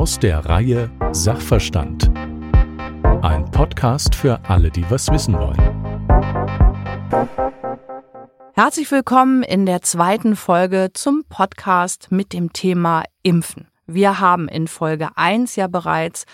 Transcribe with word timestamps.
Aus 0.00 0.18
der 0.18 0.46
Reihe 0.46 0.90
Sachverstand. 1.12 2.10
Ein 3.20 3.44
Podcast 3.50 4.14
für 4.14 4.40
alle, 4.48 4.70
die 4.70 4.90
was 4.90 5.12
wissen 5.12 5.34
wollen. 5.34 5.60
Herzlich 8.54 8.90
willkommen 8.90 9.42
in 9.42 9.66
der 9.66 9.82
zweiten 9.82 10.36
Folge 10.36 10.88
zum 10.94 11.24
Podcast 11.28 12.10
mit 12.10 12.32
dem 12.32 12.54
Thema 12.54 13.02
Impfen. 13.22 13.68
Wir 13.86 14.20
haben 14.20 14.48
in 14.48 14.68
Folge 14.68 15.10
1 15.16 15.56
ja 15.56 15.66
bereits 15.66 16.24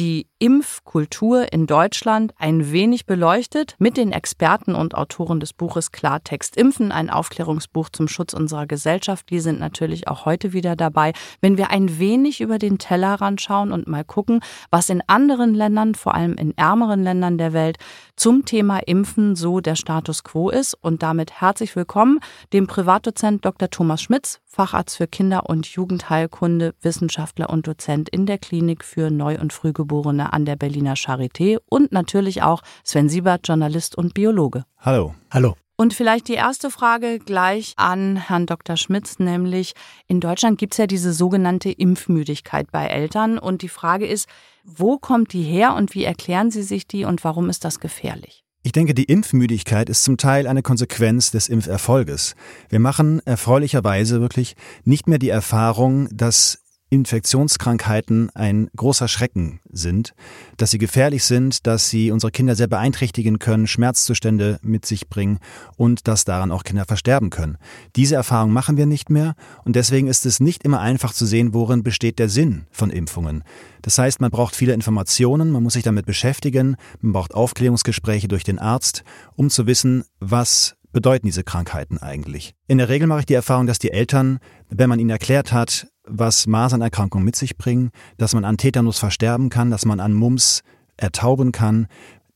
die 0.00 0.28
Impfkultur 0.38 1.52
in 1.52 1.66
Deutschland 1.66 2.32
ein 2.38 2.72
wenig 2.72 3.04
beleuchtet 3.04 3.74
mit 3.78 3.98
den 3.98 4.12
Experten 4.12 4.74
und 4.74 4.94
Autoren 4.94 5.40
des 5.40 5.52
Buches 5.52 5.92
Klartext 5.92 6.56
Impfen, 6.56 6.90
ein 6.90 7.10
Aufklärungsbuch 7.10 7.90
zum 7.90 8.08
Schutz 8.08 8.32
unserer 8.32 8.66
Gesellschaft. 8.66 9.28
Die 9.28 9.40
sind 9.40 9.60
natürlich 9.60 10.08
auch 10.08 10.24
heute 10.24 10.54
wieder 10.54 10.74
dabei. 10.74 11.12
Wenn 11.42 11.58
wir 11.58 11.68
ein 11.68 11.98
wenig 11.98 12.40
über 12.40 12.56
den 12.56 12.78
Tellerrand 12.78 13.42
schauen 13.42 13.72
und 13.72 13.88
mal 13.88 14.02
gucken, 14.02 14.40
was 14.70 14.88
in 14.88 15.02
anderen 15.06 15.52
Ländern, 15.52 15.94
vor 15.94 16.14
allem 16.14 16.32
in 16.32 16.56
ärmeren 16.56 17.02
Ländern 17.02 17.36
der 17.36 17.52
Welt, 17.52 17.76
zum 18.16 18.46
Thema 18.46 18.78
Impfen 18.78 19.36
so 19.36 19.60
der 19.60 19.76
Status 19.76 20.24
quo 20.24 20.48
ist. 20.48 20.72
Und 20.80 21.02
damit 21.02 21.42
herzlich 21.42 21.76
willkommen 21.76 22.20
dem 22.54 22.66
Privatdozent 22.66 23.44
Dr. 23.44 23.68
Thomas 23.68 24.00
Schmitz, 24.00 24.40
Facharzt 24.46 24.96
für 24.96 25.06
Kinder- 25.06 25.48
und 25.48 25.66
Jugendheilkunde, 25.66 26.74
Wissenschaftler 26.80 27.50
und 27.50 27.66
Dozent 27.66 28.08
in 28.08 28.24
der 28.24 28.38
Klinik 28.38 28.82
für 28.84 29.10
Neu- 29.10 29.38
und 29.38 29.52
Frühgeborene 29.90 30.32
an 30.32 30.44
der 30.44 30.56
Berliner 30.56 30.94
Charité 30.94 31.58
und 31.68 31.90
natürlich 31.90 32.42
auch 32.42 32.62
Sven 32.84 33.08
Siebert, 33.08 33.46
Journalist 33.48 33.98
und 33.98 34.14
Biologe. 34.14 34.64
Hallo. 34.78 35.14
Hallo. 35.30 35.56
Und 35.76 35.94
vielleicht 35.94 36.28
die 36.28 36.34
erste 36.34 36.70
Frage 36.70 37.18
gleich 37.18 37.72
an 37.76 38.16
Herrn 38.16 38.46
Dr. 38.46 38.76
Schmitz, 38.76 39.18
nämlich 39.18 39.72
in 40.06 40.20
Deutschland 40.20 40.58
gibt 40.58 40.74
es 40.74 40.78
ja 40.78 40.86
diese 40.86 41.12
sogenannte 41.12 41.70
Impfmüdigkeit 41.72 42.70
bei 42.70 42.86
Eltern. 42.86 43.38
Und 43.38 43.62
die 43.62 43.68
Frage 43.68 44.06
ist, 44.06 44.28
wo 44.62 44.98
kommt 44.98 45.32
die 45.32 45.42
her 45.42 45.74
und 45.74 45.94
wie 45.94 46.04
erklären 46.04 46.50
Sie 46.50 46.62
sich 46.62 46.86
die 46.86 47.04
und 47.04 47.24
warum 47.24 47.48
ist 47.48 47.64
das 47.64 47.80
gefährlich? 47.80 48.44
Ich 48.62 48.72
denke, 48.72 48.92
die 48.92 49.04
Impfmüdigkeit 49.04 49.88
ist 49.88 50.04
zum 50.04 50.18
Teil 50.18 50.46
eine 50.46 50.62
Konsequenz 50.62 51.30
des 51.30 51.48
Impferfolges. 51.48 52.36
Wir 52.68 52.78
machen 52.78 53.22
erfreulicherweise 53.24 54.20
wirklich 54.20 54.54
nicht 54.84 55.08
mehr 55.08 55.18
die 55.18 55.30
Erfahrung, 55.30 56.08
dass 56.12 56.58
Infektionskrankheiten 56.90 58.30
ein 58.34 58.68
großer 58.76 59.08
Schrecken 59.08 59.60
sind, 59.70 60.12
dass 60.56 60.72
sie 60.72 60.78
gefährlich 60.78 61.24
sind, 61.24 61.66
dass 61.66 61.88
sie 61.88 62.10
unsere 62.10 62.32
Kinder 62.32 62.56
sehr 62.56 62.66
beeinträchtigen 62.66 63.38
können, 63.38 63.68
Schmerzzustände 63.68 64.58
mit 64.62 64.84
sich 64.84 65.08
bringen 65.08 65.38
und 65.76 66.08
dass 66.08 66.24
daran 66.24 66.50
auch 66.50 66.64
Kinder 66.64 66.84
versterben 66.84 67.30
können. 67.30 67.58
Diese 67.94 68.16
Erfahrung 68.16 68.52
machen 68.52 68.76
wir 68.76 68.86
nicht 68.86 69.08
mehr 69.08 69.34
und 69.64 69.76
deswegen 69.76 70.08
ist 70.08 70.26
es 70.26 70.40
nicht 70.40 70.64
immer 70.64 70.80
einfach 70.80 71.12
zu 71.12 71.26
sehen, 71.26 71.54
worin 71.54 71.82
besteht 71.82 72.18
der 72.18 72.28
Sinn 72.28 72.66
von 72.70 72.90
Impfungen. 72.90 73.44
Das 73.82 73.96
heißt, 73.96 74.20
man 74.20 74.30
braucht 74.30 74.56
viele 74.56 74.74
Informationen, 74.74 75.50
man 75.52 75.62
muss 75.62 75.74
sich 75.74 75.84
damit 75.84 76.06
beschäftigen, 76.06 76.76
man 77.00 77.12
braucht 77.12 77.34
Aufklärungsgespräche 77.34 78.28
durch 78.28 78.44
den 78.44 78.58
Arzt, 78.58 79.04
um 79.36 79.48
zu 79.48 79.66
wissen, 79.66 80.04
was 80.18 80.76
bedeuten 80.92 81.26
diese 81.26 81.44
Krankheiten 81.44 81.98
eigentlich. 81.98 82.54
In 82.66 82.78
der 82.78 82.88
Regel 82.88 83.06
mache 83.06 83.20
ich 83.20 83.26
die 83.26 83.34
Erfahrung, 83.34 83.66
dass 83.66 83.78
die 83.78 83.92
Eltern, 83.92 84.38
wenn 84.68 84.88
man 84.88 84.98
ihnen 84.98 85.10
erklärt 85.10 85.52
hat, 85.52 85.86
was 86.10 86.46
Masernerkrankungen 86.46 87.24
mit 87.24 87.36
sich 87.36 87.56
bringen, 87.56 87.90
dass 88.18 88.34
man 88.34 88.44
an 88.44 88.56
Tetanus 88.56 88.98
versterben 88.98 89.48
kann, 89.48 89.70
dass 89.70 89.84
man 89.84 90.00
an 90.00 90.12
Mumps 90.12 90.62
ertauben 90.96 91.52
kann, 91.52 91.86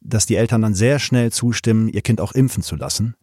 dass 0.01 0.27
die 0.27 0.37
Eltern 0.37 0.63
dann 0.63 0.75
sehr 0.75 0.99
schnell 0.99 1.33
zustimmen, 1.33 1.89
ihr 1.89 2.03
Kind 2.03 2.21
auch 2.21 2.33
impfen 2.33 2.63
zu 2.63 2.77
lassen. 2.77 3.15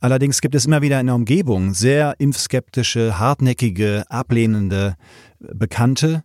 Allerdings 0.00 0.40
gibt 0.40 0.54
es 0.54 0.64
immer 0.64 0.80
wieder 0.80 0.98
in 0.98 1.06
der 1.06 1.14
Umgebung 1.14 1.74
sehr 1.74 2.14
impfskeptische, 2.18 3.18
hartnäckige, 3.18 4.04
ablehnende 4.08 4.96
Bekannte, 5.38 6.24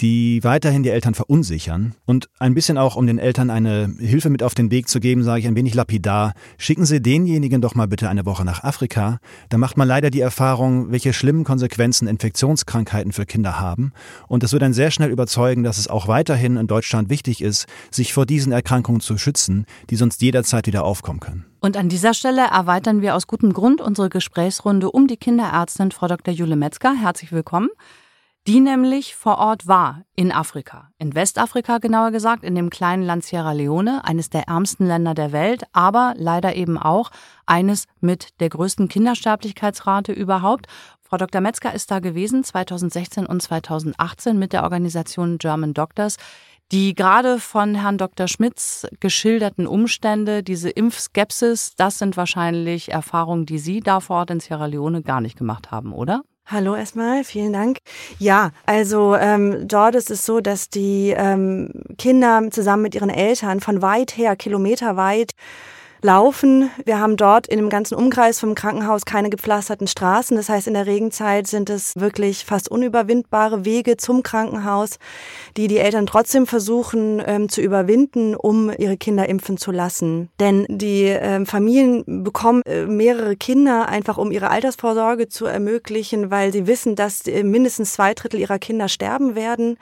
die 0.00 0.42
weiterhin 0.42 0.82
die 0.82 0.88
Eltern 0.88 1.14
verunsichern. 1.14 1.94
Und 2.06 2.28
ein 2.38 2.54
bisschen 2.54 2.78
auch, 2.78 2.96
um 2.96 3.06
den 3.06 3.18
Eltern 3.18 3.50
eine 3.50 3.94
Hilfe 3.98 4.30
mit 4.30 4.42
auf 4.42 4.54
den 4.54 4.70
Weg 4.70 4.88
zu 4.88 4.98
geben, 4.98 5.22
sage 5.22 5.40
ich 5.40 5.46
ein 5.46 5.56
wenig 5.56 5.74
lapidar, 5.74 6.32
schicken 6.56 6.86
Sie 6.86 7.02
denjenigen 7.02 7.60
doch 7.60 7.74
mal 7.74 7.86
bitte 7.86 8.08
eine 8.08 8.24
Woche 8.24 8.44
nach 8.44 8.64
Afrika. 8.64 9.18
Da 9.50 9.58
macht 9.58 9.76
man 9.76 9.86
leider 9.86 10.10
die 10.10 10.20
Erfahrung, 10.20 10.90
welche 10.90 11.12
schlimmen 11.12 11.44
Konsequenzen 11.44 12.08
Infektionskrankheiten 12.08 13.12
für 13.12 13.26
Kinder 13.26 13.60
haben. 13.60 13.92
Und 14.26 14.42
das 14.42 14.52
wird 14.52 14.62
dann 14.62 14.72
sehr 14.72 14.90
schnell 14.90 15.10
überzeugen, 15.10 15.62
dass 15.64 15.78
es 15.78 15.88
auch 15.88 16.08
weiterhin 16.08 16.56
in 16.56 16.66
Deutschland 16.66 17.10
wichtig 17.10 17.42
ist, 17.42 17.66
sich 17.90 18.14
vor 18.14 18.24
diesen 18.24 18.52
Erkrankungen 18.52 19.00
zu 19.00 19.18
schützen, 19.18 19.66
die 19.90 19.96
sonst 19.96 20.22
jederzeit 20.22 20.66
wieder 20.66 20.84
aufkommen 20.84 21.20
können. 21.20 21.44
Und 21.60 21.76
an 21.76 21.90
dieser 21.90 22.14
Stelle 22.14 22.46
erweitern 22.50 23.02
wir 23.02 23.14
aus 23.14 23.26
gutem 23.26 23.52
Grund 23.52 23.82
unsere 23.82 24.08
Gesprächsrunde 24.08 24.90
um 24.90 25.06
die 25.08 25.18
Kinderärztin 25.18 25.90
Frau 25.90 26.08
Dr. 26.08 26.32
Jule 26.32 26.56
Metzger. 26.56 26.94
Herzlich 26.94 27.32
willkommen 27.32 27.68
die 28.46 28.60
nämlich 28.60 29.14
vor 29.16 29.38
Ort 29.38 29.66
war 29.66 30.02
in 30.16 30.32
Afrika, 30.32 30.88
in 30.98 31.14
Westafrika 31.14 31.78
genauer 31.78 32.10
gesagt, 32.10 32.42
in 32.42 32.54
dem 32.54 32.70
kleinen 32.70 33.02
Land 33.02 33.24
Sierra 33.24 33.52
Leone, 33.52 34.04
eines 34.04 34.30
der 34.30 34.48
ärmsten 34.48 34.86
Länder 34.86 35.14
der 35.14 35.32
Welt, 35.32 35.64
aber 35.72 36.14
leider 36.16 36.56
eben 36.56 36.78
auch 36.78 37.10
eines 37.44 37.84
mit 38.00 38.40
der 38.40 38.48
größten 38.48 38.88
Kindersterblichkeitsrate 38.88 40.12
überhaupt. 40.12 40.66
Frau 41.02 41.18
Dr. 41.18 41.40
Metzger 41.40 41.74
ist 41.74 41.90
da 41.90 41.98
gewesen 41.98 42.42
2016 42.42 43.26
und 43.26 43.42
2018 43.42 44.38
mit 44.38 44.52
der 44.52 44.62
Organisation 44.62 45.38
German 45.38 45.74
Doctors. 45.74 46.16
Die 46.72 46.94
gerade 46.94 47.40
von 47.40 47.74
Herrn 47.74 47.98
Dr. 47.98 48.28
Schmitz 48.28 48.86
geschilderten 49.00 49.66
Umstände, 49.66 50.44
diese 50.44 50.70
Impfskepsis, 50.70 51.74
das 51.74 51.98
sind 51.98 52.16
wahrscheinlich 52.16 52.92
Erfahrungen, 52.92 53.44
die 53.44 53.58
Sie 53.58 53.80
da 53.80 53.98
vor 53.98 54.18
Ort 54.18 54.30
in 54.30 54.38
Sierra 54.38 54.66
Leone 54.66 55.02
gar 55.02 55.20
nicht 55.20 55.36
gemacht 55.36 55.72
haben, 55.72 55.92
oder? 55.92 56.22
Hallo 56.46 56.74
erstmal, 56.74 57.22
vielen 57.22 57.52
Dank. 57.52 57.78
Ja, 58.18 58.50
also 58.66 59.14
ähm, 59.14 59.68
dort 59.68 59.94
ist 59.94 60.10
es 60.10 60.26
so, 60.26 60.40
dass 60.40 60.68
die 60.68 61.14
ähm, 61.16 61.70
Kinder 61.96 62.42
zusammen 62.50 62.82
mit 62.82 62.94
ihren 62.96 63.10
Eltern 63.10 63.60
von 63.60 63.82
weit 63.82 64.16
her, 64.16 64.34
kilometerweit, 64.34 65.32
laufen. 66.02 66.70
Wir 66.84 66.98
haben 66.98 67.16
dort 67.16 67.46
in 67.46 67.58
dem 67.58 67.68
ganzen 67.68 67.94
Umkreis 67.94 68.40
vom 68.40 68.54
Krankenhaus 68.54 69.04
keine 69.04 69.30
gepflasterten 69.30 69.86
Straßen. 69.86 70.36
Das 70.36 70.48
heißt, 70.48 70.66
in 70.66 70.74
der 70.74 70.86
Regenzeit 70.86 71.46
sind 71.46 71.70
es 71.70 71.94
wirklich 71.96 72.44
fast 72.44 72.70
unüberwindbare 72.70 73.64
Wege 73.64 73.96
zum 73.96 74.22
Krankenhaus, 74.22 74.98
die 75.56 75.68
die 75.68 75.78
Eltern 75.78 76.06
trotzdem 76.06 76.46
versuchen 76.46 77.22
ähm, 77.26 77.48
zu 77.48 77.60
überwinden, 77.60 78.34
um 78.34 78.70
ihre 78.76 78.96
Kinder 78.96 79.28
impfen 79.28 79.58
zu 79.58 79.72
lassen. 79.72 80.30
Denn 80.40 80.66
die 80.68 81.04
ähm, 81.04 81.46
Familien 81.46 82.24
bekommen 82.24 82.62
äh, 82.64 82.86
mehrere 82.86 83.36
Kinder 83.36 83.88
einfach, 83.88 84.16
um 84.16 84.30
ihre 84.30 84.50
Altersvorsorge 84.50 85.28
zu 85.28 85.46
ermöglichen, 85.46 86.30
weil 86.30 86.52
sie 86.52 86.66
wissen, 86.66 86.96
dass 86.96 87.26
äh, 87.26 87.42
mindestens 87.42 87.92
zwei 87.92 88.14
Drittel 88.14 88.40
ihrer 88.40 88.58
Kinder 88.58 88.88
sterben 88.88 89.34
werden. 89.34 89.76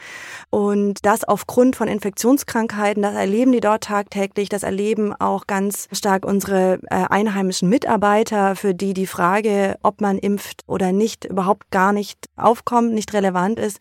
Und 0.51 1.05
das 1.07 1.25
aufgrund 1.25 1.77
von 1.77 1.89
Infektionskrankheiten, 1.89 3.03
das 3.03 3.15
erleben 3.15 3.53
die 3.53 3.61
dort 3.61 3.85
tagtäglich, 3.85 4.49
das 4.49 4.63
erleben 4.63 5.15
auch 5.15 5.47
ganz 5.47 5.89
stark 5.93 6.08
stark 6.09 6.25
unsere 6.25 6.79
äh, 6.85 7.05
einheimischen 7.11 7.69
Mitarbeiter, 7.69 8.57
für 8.57 8.75
die 8.75 8.95
die 8.95 9.07
Frage, 9.07 9.77
ob 9.83 10.01
man 10.01 10.17
impft 10.17 10.63
oder 10.67 10.91
nicht, 10.91 11.27
überhaupt 11.27 11.71
gar 11.71 11.93
nicht 11.93 12.31
aufkommt, 12.35 12.95
nicht 12.95 13.13
relevant 13.13 13.59
ist, 13.59 13.79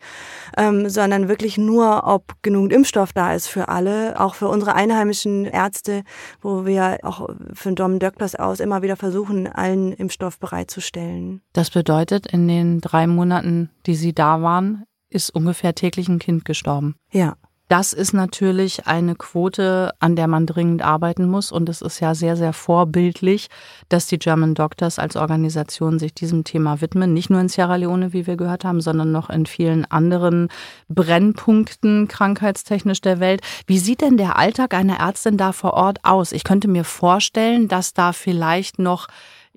ähm, 0.58 0.90
sondern 0.90 1.28
wirklich 1.28 1.56
nur, 1.56 2.06
ob 2.06 2.34
genug 2.42 2.70
Impfstoff 2.70 3.14
da 3.14 3.32
ist 3.32 3.46
für 3.46 3.68
alle, 3.70 4.20
auch 4.20 4.34
für 4.34 4.48
unsere 4.48 4.74
einheimischen 4.74 5.46
Ärzte, 5.46 6.02
wo 6.42 6.66
wir 6.66 6.98
auch 7.02 7.30
von 7.54 7.74
Dom 7.74 7.98
Dökters 7.98 8.34
aus 8.34 8.60
immer 8.60 8.82
wieder 8.82 8.96
versuchen, 8.96 9.46
allen 9.46 9.94
Impfstoff 9.94 10.38
bereitzustellen. 10.38 11.40
Das 11.54 11.70
bedeutet, 11.70 12.26
in 12.26 12.46
den 12.46 12.82
drei 12.82 13.06
Monaten, 13.06 13.70
die 13.86 13.94
Sie 13.94 14.12
da 14.12 14.42
waren, 14.42 14.84
ist 15.08 15.30
ungefähr 15.30 15.74
täglich 15.74 16.08
ein 16.08 16.18
Kind 16.18 16.44
gestorben. 16.44 16.96
Ja. 17.10 17.36
Das 17.68 17.92
ist 17.92 18.14
natürlich 18.14 18.86
eine 18.86 19.14
Quote, 19.14 19.92
an 20.00 20.16
der 20.16 20.26
man 20.26 20.46
dringend 20.46 20.80
arbeiten 20.80 21.28
muss. 21.28 21.52
Und 21.52 21.68
es 21.68 21.82
ist 21.82 22.00
ja 22.00 22.14
sehr, 22.14 22.34
sehr 22.34 22.54
vorbildlich, 22.54 23.48
dass 23.90 24.06
die 24.06 24.18
German 24.18 24.54
Doctors 24.54 24.98
als 24.98 25.16
Organisation 25.16 25.98
sich 25.98 26.14
diesem 26.14 26.44
Thema 26.44 26.80
widmen. 26.80 27.12
Nicht 27.12 27.28
nur 27.28 27.40
in 27.40 27.50
Sierra 27.50 27.76
Leone, 27.76 28.14
wie 28.14 28.26
wir 28.26 28.38
gehört 28.38 28.64
haben, 28.64 28.80
sondern 28.80 29.12
noch 29.12 29.28
in 29.28 29.44
vielen 29.44 29.84
anderen 29.84 30.48
Brennpunkten 30.88 32.08
krankheitstechnisch 32.08 33.02
der 33.02 33.20
Welt. 33.20 33.42
Wie 33.66 33.78
sieht 33.78 34.00
denn 34.00 34.16
der 34.16 34.38
Alltag 34.38 34.72
einer 34.72 35.00
Ärztin 35.00 35.36
da 35.36 35.52
vor 35.52 35.74
Ort 35.74 35.98
aus? 36.04 36.32
Ich 36.32 36.44
könnte 36.44 36.68
mir 36.68 36.84
vorstellen, 36.84 37.68
dass 37.68 37.92
da 37.92 38.14
vielleicht 38.14 38.78
noch 38.78 39.08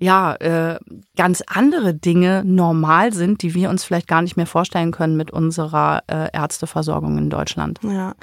ja, 0.02 0.34
äh, 0.36 0.80
ganz 1.16 1.44
andere 1.46 1.94
Dinge 1.94 2.42
normal 2.44 3.14
sind, 3.14 3.44
die 3.44 3.54
wir 3.54 3.70
uns 3.70 3.84
vielleicht 3.84 4.08
gar 4.08 4.24
nicht 4.24 4.36
mehr 4.36 4.48
vorstellen 4.48 4.92
können 4.92 5.16
mit 5.16 5.30
unserer 5.30 6.02
äh, 6.08 6.30
Ärzteversorgung 6.34 7.20
in 7.20 7.30
Deutschland. 7.30 7.80
Ja, 7.84 8.14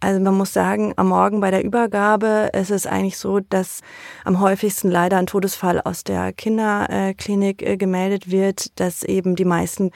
also 0.00 0.18
man 0.18 0.34
muss 0.34 0.54
sagen, 0.54 0.94
am 0.96 1.08
Morgen 1.08 1.40
bei 1.40 1.50
der 1.50 1.62
Übergabe 1.62 2.50
ist 2.54 2.70
es 2.70 2.86
eigentlich 2.86 3.18
so, 3.18 3.40
dass 3.40 3.82
am 4.24 4.40
häufigsten 4.40 4.90
leider 4.90 5.18
ein 5.18 5.26
Todesfall 5.26 5.78
aus 5.82 6.04
der 6.04 6.32
Kinderklinik 6.32 7.62
äh, 7.62 7.76
gemeldet 7.76 8.30
wird, 8.30 8.80
dass 8.80 9.02
eben 9.02 9.36
die 9.36 9.44
meisten 9.44 9.90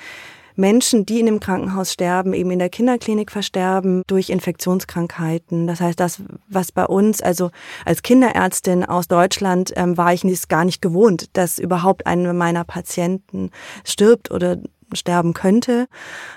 Menschen, 0.61 1.07
die 1.07 1.21
in 1.21 1.27
dem 1.27 1.41
Krankenhaus 1.41 1.93
sterben, 1.93 2.35
eben 2.35 2.51
in 2.51 2.59
der 2.59 2.69
Kinderklinik 2.69 3.33
versterben 3.33 4.03
durch 4.07 4.31
Infektionskrankheiten. 4.31 5.67
Das 5.67 5.81
heißt, 5.81 5.99
das, 5.99 6.23
was 6.49 6.71
bei 6.71 6.85
uns, 6.85 7.23
also 7.23 7.51
als 7.85 8.03
Kinderärztin 8.03 8.85
aus 8.85 9.09
Deutschland, 9.09 9.73
ähm, 9.77 9.97
war 9.97 10.12
ich 10.12 10.25
es 10.25 10.49
gar 10.49 10.65
nicht 10.65 10.83
gewohnt, 10.83 11.31
dass 11.33 11.59
überhaupt 11.59 12.07
eine 12.07 12.33
meiner 12.35 12.65
Patienten 12.65 13.51
stirbt 13.85 14.31
oder 14.31 14.59
sterben 14.93 15.35
könnte. 15.35 15.89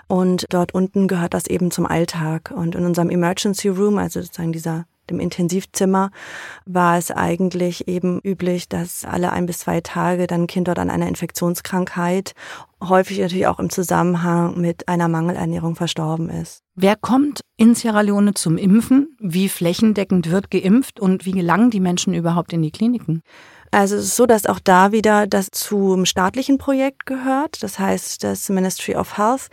Und 0.07 0.45
dort 0.49 0.73
unten 0.73 1.07
gehört 1.07 1.33
das 1.33 1.47
eben 1.47 1.71
zum 1.71 1.85
Alltag. 1.85 2.51
Und 2.55 2.75
in 2.75 2.85
unserem 2.85 3.09
Emergency 3.09 3.67
Room, 3.67 3.97
also 3.97 4.21
sozusagen 4.21 4.53
dieser 4.53 4.85
dem 5.09 5.19
Intensivzimmer 5.19 6.11
war 6.65 6.97
es 6.97 7.11
eigentlich 7.11 7.87
eben 7.87 8.19
üblich, 8.21 8.69
dass 8.69 9.05
alle 9.05 9.31
ein 9.31 9.45
bis 9.45 9.59
zwei 9.59 9.81
Tage 9.81 10.27
dann 10.27 10.43
ein 10.43 10.47
Kind 10.47 10.67
dort 10.67 10.79
an 10.79 10.89
einer 10.89 11.07
Infektionskrankheit, 11.07 12.33
häufig 12.81 13.19
natürlich 13.19 13.47
auch 13.47 13.59
im 13.59 13.69
Zusammenhang 13.69 14.59
mit 14.59 14.87
einer 14.87 15.07
Mangelernährung 15.07 15.75
verstorben 15.75 16.29
ist. 16.29 16.63
Wer 16.75 16.95
kommt 16.95 17.41
in 17.57 17.75
Sierra 17.75 18.01
Leone 18.01 18.33
zum 18.33 18.57
Impfen? 18.57 19.15
Wie 19.19 19.49
flächendeckend 19.49 20.31
wird 20.31 20.49
geimpft 20.51 20.99
und 20.99 21.25
wie 21.25 21.31
gelangen 21.31 21.69
die 21.69 21.79
Menschen 21.79 22.13
überhaupt 22.13 22.53
in 22.53 22.61
die 22.61 22.71
Kliniken? 22.71 23.21
Also 23.73 23.95
es 23.95 24.05
ist 24.05 24.15
so, 24.15 24.27
dass 24.27 24.45
auch 24.45 24.59
da 24.59 24.91
wieder 24.91 25.25
das 25.25 25.49
zum 25.49 26.05
staatlichen 26.05 26.59
Projekt 26.59 27.07
gehört. 27.07 27.63
Das 27.63 27.79
heißt, 27.79 28.23
das 28.23 28.47
Ministry 28.49 28.95
of 28.95 29.17
Health 29.17 29.49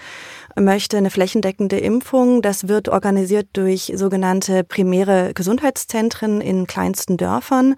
möchte 0.56 0.98
eine 0.98 1.08
flächendeckende 1.08 1.78
Impfung. 1.78 2.42
Das 2.42 2.68
wird 2.68 2.90
organisiert 2.90 3.48
durch 3.54 3.90
sogenannte 3.96 4.62
primäre 4.62 5.32
Gesundheitszentren 5.32 6.42
in 6.42 6.66
kleinsten 6.66 7.16
Dörfern 7.16 7.76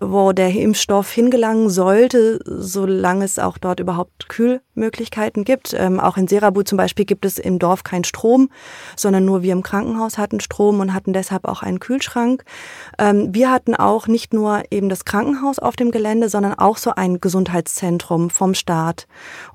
wo 0.00 0.32
der 0.32 0.50
Impfstoff 0.50 1.12
hingelangen 1.12 1.68
sollte, 1.68 2.40
solange 2.44 3.24
es 3.24 3.38
auch 3.38 3.58
dort 3.58 3.80
überhaupt 3.80 4.28
Kühlmöglichkeiten 4.80 5.44
gibt. 5.44 5.74
Ähm, 5.74 6.00
auch 6.00 6.16
in 6.16 6.26
Serabu 6.26 6.62
zum 6.62 6.78
Beispiel 6.78 7.04
gibt 7.04 7.24
es 7.24 7.38
im 7.38 7.58
Dorf 7.58 7.84
keinen 7.84 8.04
Strom, 8.04 8.50
sondern 8.96 9.24
nur 9.24 9.42
wir 9.42 9.52
im 9.52 9.62
Krankenhaus 9.62 10.18
hatten 10.18 10.40
Strom 10.40 10.80
und 10.80 10.94
hatten 10.94 11.12
deshalb 11.12 11.44
auch 11.44 11.62
einen 11.62 11.80
Kühlschrank. 11.80 12.44
Ähm, 12.98 13.34
wir 13.34 13.50
hatten 13.50 13.74
auch 13.74 14.06
nicht 14.06 14.32
nur 14.32 14.62
eben 14.70 14.88
das 14.88 15.04
Krankenhaus 15.04 15.58
auf 15.58 15.76
dem 15.76 15.90
Gelände, 15.90 16.28
sondern 16.28 16.54
auch 16.54 16.78
so 16.78 16.92
ein 16.94 17.20
Gesundheitszentrum 17.20 18.30
vom 18.30 18.54
Staat. 18.54 19.06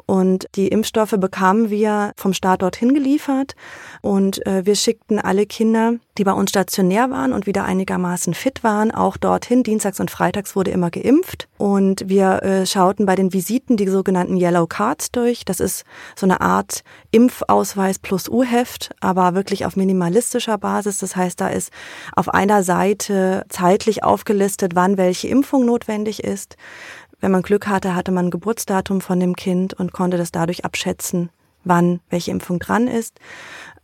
Und 0.05 0.45
die 0.55 0.67
Impfstoffe 0.67 1.15
bekamen 1.17 1.69
wir 1.69 2.11
vom 2.15 2.33
Staat 2.33 2.61
dorthin 2.61 2.93
geliefert. 2.93 3.55
Und 4.01 4.45
äh, 4.45 4.65
wir 4.65 4.75
schickten 4.75 5.19
alle 5.19 5.47
Kinder, 5.47 5.93
die 6.17 6.23
bei 6.23 6.33
uns 6.33 6.51
stationär 6.51 7.09
waren 7.09 7.33
und 7.33 7.47
wieder 7.47 7.65
einigermaßen 7.65 8.35
fit 8.35 8.63
waren, 8.63 8.91
auch 8.91 9.17
dorthin. 9.17 9.63
Dienstags 9.63 9.99
und 9.99 10.11
freitags 10.11 10.55
wurde 10.55 10.71
immer 10.71 10.91
geimpft. 10.91 11.47
Und 11.57 12.07
wir 12.07 12.43
äh, 12.43 12.65
schauten 12.67 13.07
bei 13.07 13.15
den 13.15 13.33
Visiten 13.33 13.77
die 13.77 13.87
sogenannten 13.87 14.37
Yellow 14.37 14.67
Cards 14.67 15.11
durch. 15.15 15.45
Das 15.45 15.59
ist 15.59 15.85
so 16.15 16.25
eine 16.25 16.41
Art 16.41 16.83
Impfausweis 17.11 17.99
plus 17.99 18.29
U-Heft, 18.29 18.91
aber 18.99 19.35
wirklich 19.35 19.65
auf 19.65 19.75
minimalistischer 19.75 20.57
Basis. 20.57 20.99
Das 20.99 21.15
heißt, 21.15 21.39
da 21.39 21.47
ist 21.47 21.71
auf 22.15 22.29
einer 22.29 22.63
Seite 22.63 23.45
zeitlich 23.49 24.03
aufgelistet, 24.03 24.75
wann 24.75 24.97
welche 24.97 25.27
Impfung 25.27 25.65
notwendig 25.65 26.23
ist. 26.23 26.57
Wenn 27.19 27.31
man 27.31 27.41
Glück 27.41 27.67
hatte, 27.67 27.95
hatte 27.95 28.11
man 28.11 28.27
ein 28.27 28.31
Geburtsdatum 28.31 29.01
von 29.01 29.19
dem 29.19 29.35
Kind 29.35 29.73
und 29.73 29.93
konnte 29.93 30.17
das 30.17 30.31
dadurch 30.31 30.65
abschätzen, 30.65 31.29
wann 31.63 32.01
welche 32.09 32.31
Impfung 32.31 32.59
dran 32.59 32.87
ist. 32.87 33.19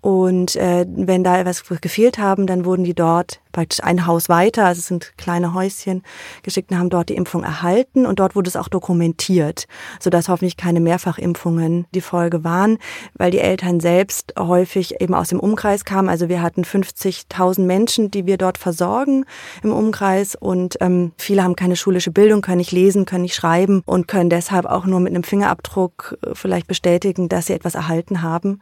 Und 0.01 0.55
äh, 0.55 0.85
wenn 0.89 1.23
da 1.23 1.39
etwas 1.39 1.63
gefehlt 1.63 2.17
haben, 2.17 2.47
dann 2.47 2.65
wurden 2.65 2.83
die 2.83 2.95
dort 2.95 3.39
praktisch 3.51 3.83
ein 3.83 4.05
Haus 4.05 4.29
weiter, 4.29 4.65
also 4.65 4.79
es 4.79 4.87
sind 4.87 5.13
kleine 5.17 5.53
Häuschen 5.53 6.03
geschickt 6.43 6.71
und 6.71 6.77
haben 6.77 6.89
dort 6.89 7.09
die 7.09 7.15
Impfung 7.15 7.43
erhalten 7.43 8.05
und 8.05 8.19
dort 8.19 8.35
wurde 8.35 8.49
es 8.49 8.55
auch 8.55 8.67
dokumentiert, 8.67 9.67
sodass 9.99 10.29
hoffentlich 10.29 10.57
keine 10.57 10.79
Mehrfachimpfungen 10.79 11.85
die 11.93 12.01
Folge 12.01 12.43
waren, 12.43 12.77
weil 13.13 13.31
die 13.31 13.39
Eltern 13.39 13.79
selbst 13.79 14.33
häufig 14.37 15.01
eben 15.01 15.13
aus 15.13 15.29
dem 15.29 15.39
Umkreis 15.39 15.85
kamen. 15.85 16.09
Also 16.09 16.29
wir 16.29 16.41
hatten 16.41 16.63
50.000 16.63 17.61
Menschen, 17.61 18.11
die 18.11 18.25
wir 18.25 18.37
dort 18.37 18.57
versorgen 18.57 19.25
im 19.63 19.71
Umkreis 19.71 20.35
und 20.35 20.77
ähm, 20.81 21.11
viele 21.17 21.43
haben 21.43 21.55
keine 21.55 21.75
schulische 21.75 22.11
Bildung, 22.11 22.41
können 22.41 22.57
nicht 22.57 22.71
lesen, 22.71 23.05
können 23.05 23.23
nicht 23.23 23.35
schreiben 23.35 23.81
und 23.85 24.07
können 24.07 24.29
deshalb 24.29 24.65
auch 24.65 24.85
nur 24.85 24.99
mit 24.99 25.13
einem 25.13 25.23
Fingerabdruck 25.23 26.17
äh, 26.25 26.31
vielleicht 26.33 26.67
bestätigen, 26.67 27.29
dass 27.29 27.47
sie 27.47 27.53
etwas 27.53 27.75
erhalten 27.75 28.21
haben, 28.21 28.61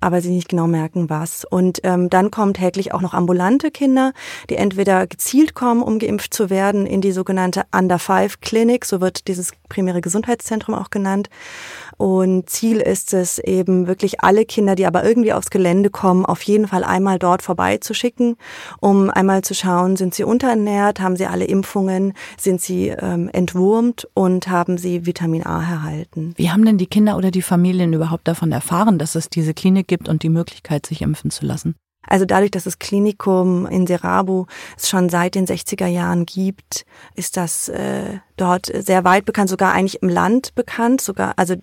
aber 0.00 0.20
sie 0.20 0.30
nicht 0.30 0.48
genau 0.48 0.66
merken, 0.66 1.10
was. 1.10 1.44
Und 1.44 1.80
ähm, 1.84 2.10
dann 2.10 2.30
kommen 2.30 2.54
täglich 2.54 2.92
auch 2.92 3.00
noch 3.00 3.14
ambulante 3.14 3.70
Kinder, 3.70 4.12
die 4.48 4.56
entweder 4.56 5.06
gezielt 5.06 5.54
kommen, 5.54 5.82
um 5.82 5.98
geimpft 5.98 6.34
zu 6.34 6.50
werden, 6.50 6.86
in 6.86 7.00
die 7.00 7.12
sogenannte 7.12 7.64
Under 7.76 7.98
Five 7.98 8.40
Clinic, 8.40 8.84
so 8.84 9.00
wird 9.00 9.28
dieses 9.28 9.52
primäre 9.68 10.00
Gesundheitszentrum 10.00 10.74
auch 10.74 10.90
genannt. 10.90 11.28
Und 11.96 12.48
Ziel 12.48 12.78
ist 12.78 13.12
es 13.12 13.38
eben 13.38 13.86
wirklich 13.86 14.20
alle 14.20 14.46
Kinder, 14.46 14.74
die 14.74 14.86
aber 14.86 15.04
irgendwie 15.04 15.34
aufs 15.34 15.50
Gelände 15.50 15.90
kommen, 15.90 16.24
auf 16.24 16.40
jeden 16.42 16.66
Fall 16.66 16.82
einmal 16.82 17.18
dort 17.18 17.42
vorbeizuschicken, 17.42 18.36
um 18.80 19.10
einmal 19.10 19.42
zu 19.42 19.54
schauen, 19.54 19.96
sind 19.96 20.14
sie 20.14 20.24
unterernährt, 20.24 21.00
haben 21.00 21.16
sie 21.16 21.26
alle 21.26 21.44
Impfungen, 21.44 22.14
sind 22.38 22.60
sie 22.62 22.88
ähm, 22.88 23.28
entwurmt 23.32 24.08
und 24.14 24.48
haben 24.48 24.78
sie 24.78 25.04
Vitamin 25.04 25.44
A 25.44 25.60
erhalten. 25.60 26.32
Wie 26.36 26.50
haben 26.50 26.64
denn 26.64 26.78
die 26.78 26.86
Kinder 26.86 27.18
oder 27.18 27.30
die 27.30 27.42
Familien 27.42 27.92
überhaupt 27.92 28.26
davon 28.26 28.50
erfahren, 28.50 28.98
dass 28.98 29.14
es 29.14 29.28
diese 29.28 29.52
Klinik 29.52 29.86
gibt 29.86 30.08
und 30.08 30.22
die 30.22 30.30
Möglichkeit, 30.30 30.86
sich 30.86 31.02
impfen 31.02 31.30
zu 31.30 31.44
lassen? 31.44 31.74
Also 32.06 32.24
dadurch, 32.24 32.50
dass 32.50 32.64
das 32.64 32.78
Klinikum 32.78 33.66
in 33.66 33.86
Serabu 33.86 34.46
es 34.76 34.88
schon 34.88 35.08
seit 35.08 35.34
den 35.34 35.46
60er 35.46 35.86
Jahren 35.86 36.26
gibt, 36.26 36.84
ist 37.14 37.36
das 37.36 37.68
äh, 37.68 38.18
dort 38.36 38.66
sehr 38.66 39.04
weit 39.04 39.26
bekannt, 39.26 39.50
sogar 39.50 39.72
eigentlich 39.72 40.02
im 40.02 40.08
Land 40.08 40.54
bekannt. 40.54 41.00
Sogar, 41.00 41.34
also 41.36 41.56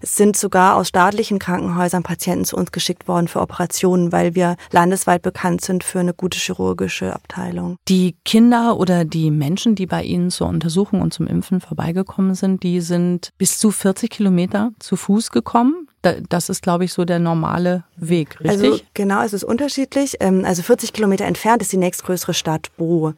es 0.00 0.16
sind 0.16 0.36
sogar 0.36 0.76
aus 0.76 0.88
staatlichen 0.88 1.38
Krankenhäusern 1.38 2.02
Patienten 2.02 2.44
zu 2.44 2.56
uns 2.56 2.72
geschickt 2.72 3.08
worden 3.08 3.28
für 3.28 3.40
Operationen, 3.40 4.12
weil 4.12 4.34
wir 4.34 4.56
landesweit 4.70 5.22
bekannt 5.22 5.60
sind 5.60 5.82
für 5.82 6.00
eine 6.00 6.14
gute 6.14 6.38
chirurgische 6.38 7.12
Abteilung. 7.12 7.76
Die 7.88 8.16
Kinder 8.24 8.78
oder 8.78 9.04
die 9.04 9.30
Menschen, 9.30 9.74
die 9.74 9.86
bei 9.86 10.02
Ihnen 10.02 10.30
zur 10.30 10.48
Untersuchung 10.48 11.02
und 11.02 11.12
zum 11.12 11.26
Impfen 11.26 11.60
vorbeigekommen 11.60 12.34
sind, 12.34 12.62
die 12.62 12.80
sind 12.80 13.30
bis 13.38 13.58
zu 13.58 13.70
40 13.70 14.08
Kilometer 14.08 14.70
zu 14.78 14.96
Fuß 14.96 15.30
gekommen 15.30 15.89
das 16.02 16.48
ist, 16.48 16.62
glaube 16.62 16.84
ich, 16.84 16.92
so 16.92 17.04
der 17.04 17.18
normale 17.18 17.84
Weg, 17.96 18.40
richtig? 18.40 18.50
Also 18.50 18.80
genau, 18.94 19.22
es 19.22 19.34
ist 19.34 19.44
unterschiedlich. 19.44 20.16
Ähm, 20.20 20.44
also 20.46 20.62
40 20.62 20.94
Kilometer 20.94 21.26
entfernt 21.26 21.60
ist 21.60 21.72
die 21.72 21.76
nächstgrößere 21.76 22.32
Stadt 22.32 22.74
Bo. 22.78 23.12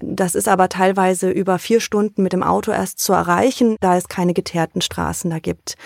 Das 0.00 0.34
ist 0.34 0.48
aber 0.48 0.70
teilweise 0.70 1.30
über 1.30 1.58
vier 1.58 1.80
Stunden 1.80 2.22
mit 2.22 2.32
dem 2.32 2.42
Auto 2.42 2.72
erst 2.72 2.98
zu 2.98 3.12
erreichen, 3.12 3.76
da 3.80 3.96
es 3.96 4.08
keine 4.08 4.32
geteerten 4.32 4.80
Straßen 4.80 5.30
da 5.30 5.38
gibt. 5.38 5.76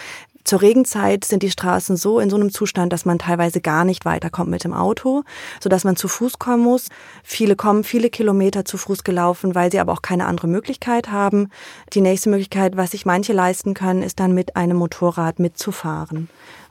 Zur 0.44 0.62
Regenzeit 0.62 1.24
sind 1.24 1.42
die 1.42 1.50
Straßen 1.50 1.96
so 1.96 2.20
in 2.20 2.30
so 2.30 2.36
einem 2.36 2.50
Zustand, 2.50 2.92
dass 2.92 3.04
man 3.04 3.18
teilweise 3.18 3.60
gar 3.60 3.84
nicht 3.84 4.04
weiterkommt 4.04 4.50
mit 4.50 4.64
dem 4.64 4.72
Auto, 4.72 5.24
so 5.60 5.68
dass 5.68 5.84
man 5.84 5.96
zu 5.96 6.08
Fuß 6.08 6.38
kommen 6.38 6.62
muss. 6.62 6.88
Viele 7.22 7.54
kommen 7.54 7.84
viele 7.84 8.08
Kilometer 8.08 8.64
zu 8.64 8.78
Fuß 8.78 9.04
gelaufen, 9.04 9.54
weil 9.54 9.70
sie 9.70 9.78
aber 9.78 9.92
auch 9.92 10.02
keine 10.02 10.26
andere 10.26 10.48
Möglichkeit 10.48 11.10
haben. 11.10 11.50
Die 11.92 12.00
nächste 12.00 12.30
Möglichkeit, 12.30 12.76
was 12.76 12.92
sich 12.92 13.04
manche 13.04 13.32
leisten 13.32 13.74
können, 13.74 14.02
ist 14.02 14.20
dann 14.20 14.32
mit 14.32 14.56
einem 14.56 14.78
Motorrad 14.78 15.38
mitzufahren 15.38 16.28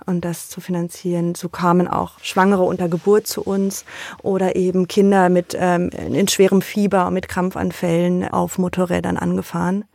und 0.07 0.25
das 0.25 0.49
zu 0.49 0.61
finanzieren. 0.61 1.35
So 1.35 1.49
kamen 1.49 1.87
auch 1.87 2.19
Schwangere 2.21 2.63
unter 2.63 2.89
Geburt 2.89 3.27
zu 3.27 3.41
uns 3.41 3.85
oder 4.23 4.55
eben 4.55 4.87
Kinder 4.87 5.29
mit 5.29 5.55
ähm, 5.59 5.89
in 5.89 6.27
schwerem 6.27 6.61
Fieber 6.61 7.07
und 7.07 7.13
mit 7.13 7.27
Krampfanfällen 7.27 8.27
auf 8.27 8.57
Motorrädern 8.57 9.17
angefahren. 9.17 9.85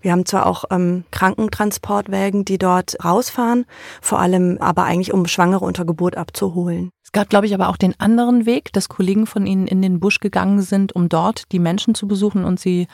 Wir 0.00 0.12
haben 0.12 0.26
zwar 0.26 0.46
auch 0.46 0.64
ähm, 0.70 1.04
Krankentransportwägen, 1.10 2.44
die 2.44 2.58
dort 2.58 3.02
rausfahren, 3.04 3.64
vor 4.00 4.20
allem 4.20 4.58
aber 4.60 4.84
eigentlich 4.84 5.12
um 5.12 5.26
Schwangere 5.26 5.64
unter 5.64 5.84
Geburt 5.84 6.16
abzuholen. 6.16 6.90
Es 7.02 7.12
gab, 7.12 7.28
glaube 7.28 7.46
ich, 7.46 7.54
aber 7.54 7.68
auch 7.68 7.76
den 7.76 7.98
anderen 8.00 8.46
Weg, 8.46 8.72
dass 8.72 8.88
Kollegen 8.88 9.26
von 9.26 9.46
Ihnen 9.46 9.66
in 9.66 9.82
den 9.82 10.00
Busch 10.00 10.20
gegangen 10.20 10.62
sind, 10.62 10.94
um 10.94 11.08
dort 11.08 11.50
die 11.52 11.58
Menschen 11.58 11.94
zu 11.94 12.08
besuchen 12.08 12.44
und 12.44 12.60
sie 12.60 12.86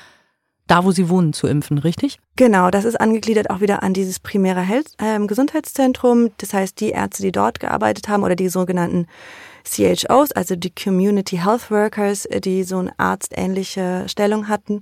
da, 0.68 0.84
wo 0.84 0.92
sie 0.92 1.08
wohnen, 1.08 1.32
zu 1.32 1.48
impfen, 1.48 1.78
richtig? 1.78 2.20
Genau, 2.36 2.70
das 2.70 2.84
ist 2.84 3.00
angegliedert 3.00 3.50
auch 3.50 3.60
wieder 3.60 3.82
an 3.82 3.94
dieses 3.94 4.20
primäre 4.20 4.60
Health, 4.60 4.92
äh, 4.98 5.18
Gesundheitszentrum. 5.26 6.30
Das 6.38 6.54
heißt, 6.54 6.78
die 6.80 6.90
Ärzte, 6.90 7.22
die 7.22 7.32
dort 7.32 7.58
gearbeitet 7.58 8.08
haben 8.08 8.22
oder 8.22 8.36
die 8.36 8.48
sogenannten 8.48 9.06
CHOs, 9.64 10.32
also 10.32 10.56
die 10.56 10.72
Community 10.74 11.38
Health 11.38 11.70
Workers, 11.70 12.26
äh, 12.26 12.40
die 12.40 12.62
so 12.64 12.78
eine 12.78 12.92
arztähnliche 12.98 14.04
Stellung 14.08 14.48
hatten, 14.48 14.80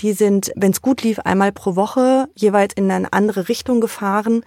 die 0.00 0.12
sind, 0.12 0.52
wenn 0.56 0.72
es 0.72 0.82
gut 0.82 1.02
lief, 1.02 1.18
einmal 1.20 1.52
pro 1.52 1.76
Woche 1.76 2.28
jeweils 2.34 2.74
in 2.74 2.90
eine 2.90 3.12
andere 3.12 3.48
Richtung 3.48 3.80
gefahren, 3.80 4.42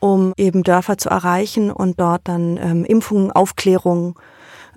um 0.00 0.32
eben 0.36 0.62
Dörfer 0.62 0.98
zu 0.98 1.08
erreichen 1.08 1.70
und 1.70 2.00
dort 2.00 2.22
dann 2.24 2.58
ähm, 2.58 2.84
Impfungen, 2.84 3.32
Aufklärung 3.32 4.18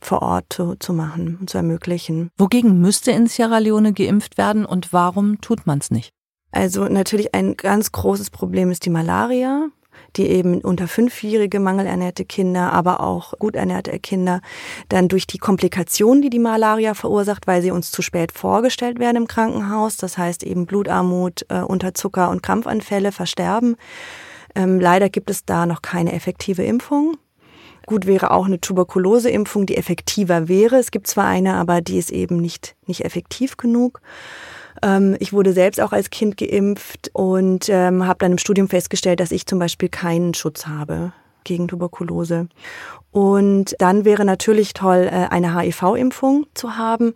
vor 0.06 0.22
Ort 0.22 0.46
zu, 0.50 0.76
zu 0.76 0.94
machen 0.94 1.38
und 1.40 1.50
zu 1.50 1.58
ermöglichen. 1.58 2.30
Wogegen 2.38 2.80
müsste 2.80 3.12
in 3.12 3.28
Sierra 3.28 3.58
Leone 3.58 3.94
geimpft 3.94 4.38
werden 4.38 4.66
und 4.66 4.94
warum 4.94 5.42
tut 5.42 5.66
man 5.66 5.80
es 5.80 5.92
nicht? 5.92 6.12
Also 6.52 6.86
natürlich 6.86 7.36
ein 7.36 7.58
ganz 7.58 7.92
großes 7.92 8.30
Problem 8.30 8.72
ist 8.72 8.86
die 8.86 8.90
Malaria 8.90 9.70
die 10.16 10.28
eben 10.28 10.62
unter 10.62 10.88
fünfjährige 10.88 11.60
mangelernährte 11.60 12.26
Kinder, 12.26 12.72
aber 12.72 13.02
auch 13.02 13.34
gut 13.40 13.56
ernährte 13.56 13.98
Kinder 14.00 14.42
dann 14.90 15.08
durch 15.08 15.28
die 15.28 15.38
Komplikationen, 15.38 16.22
die 16.22 16.30
die 16.30 16.40
Malaria 16.40 16.94
verursacht, 16.94 17.48
weil 17.48 17.62
sie 17.62 17.72
uns 17.72 17.92
zu 17.92 18.02
spät 18.02 18.32
vorgestellt 18.32 19.00
werden 19.00 19.18
im 19.18 19.28
Krankenhaus, 19.28 19.98
das 19.98 20.18
heißt 20.18 20.44
eben 20.44 20.66
Blutarmut, 20.66 21.46
äh, 21.50 21.62
Unterzucker 21.62 22.30
und 22.30 22.44
Krampfanfälle 22.44 23.12
versterben. 23.12 23.76
Ähm, 24.56 24.80
leider 24.80 25.10
gibt 25.10 25.30
es 25.30 25.46
da 25.46 25.66
noch 25.66 25.82
keine 25.82 26.14
effektive 26.14 26.64
Impfung. 26.64 27.18
Gut 27.86 28.06
wäre 28.06 28.32
auch 28.32 28.46
eine 28.46 28.60
Tuberkuloseimpfung, 28.60 29.66
die 29.66 29.78
effektiver 29.78 30.48
wäre. 30.48 30.78
Es 30.78 30.92
gibt 30.92 31.08
zwar 31.08 31.26
eine, 31.26 31.56
aber 31.56 31.82
die 31.82 31.98
ist 31.98 32.12
eben 32.12 32.38
nicht, 32.38 32.76
nicht 32.88 33.06
effektiv 33.06 33.58
genug. 33.58 34.02
Ähm, 34.82 35.16
ich 35.20 35.34
wurde 35.34 35.54
selbst 35.54 35.80
auch 35.80 35.92
als 35.92 36.10
Kind 36.10 36.38
geimpft 36.38 37.12
und 37.14 37.70
ähm, 37.70 38.08
habe 38.08 38.20
dann 38.20 38.34
im 38.34 38.38
Studium 38.38 38.70
festgestellt, 38.70 39.20
dass 39.20 39.32
ich 39.32 39.46
zum 39.46 39.60
Beispiel 39.60 39.90
keinen 39.90 40.34
Schutz 40.34 40.68
habe 40.68 41.14
gegen 41.46 41.70
Tuberkulose. 41.70 42.50
Und 43.12 43.76
dann 43.80 44.04
wäre 44.04 44.26
natürlich 44.26 44.74
toll, 44.74 45.10
äh, 45.10 45.28
eine 45.30 45.58
HIV-Impfung 45.58 46.48
zu 46.54 46.76
haben, 46.76 47.14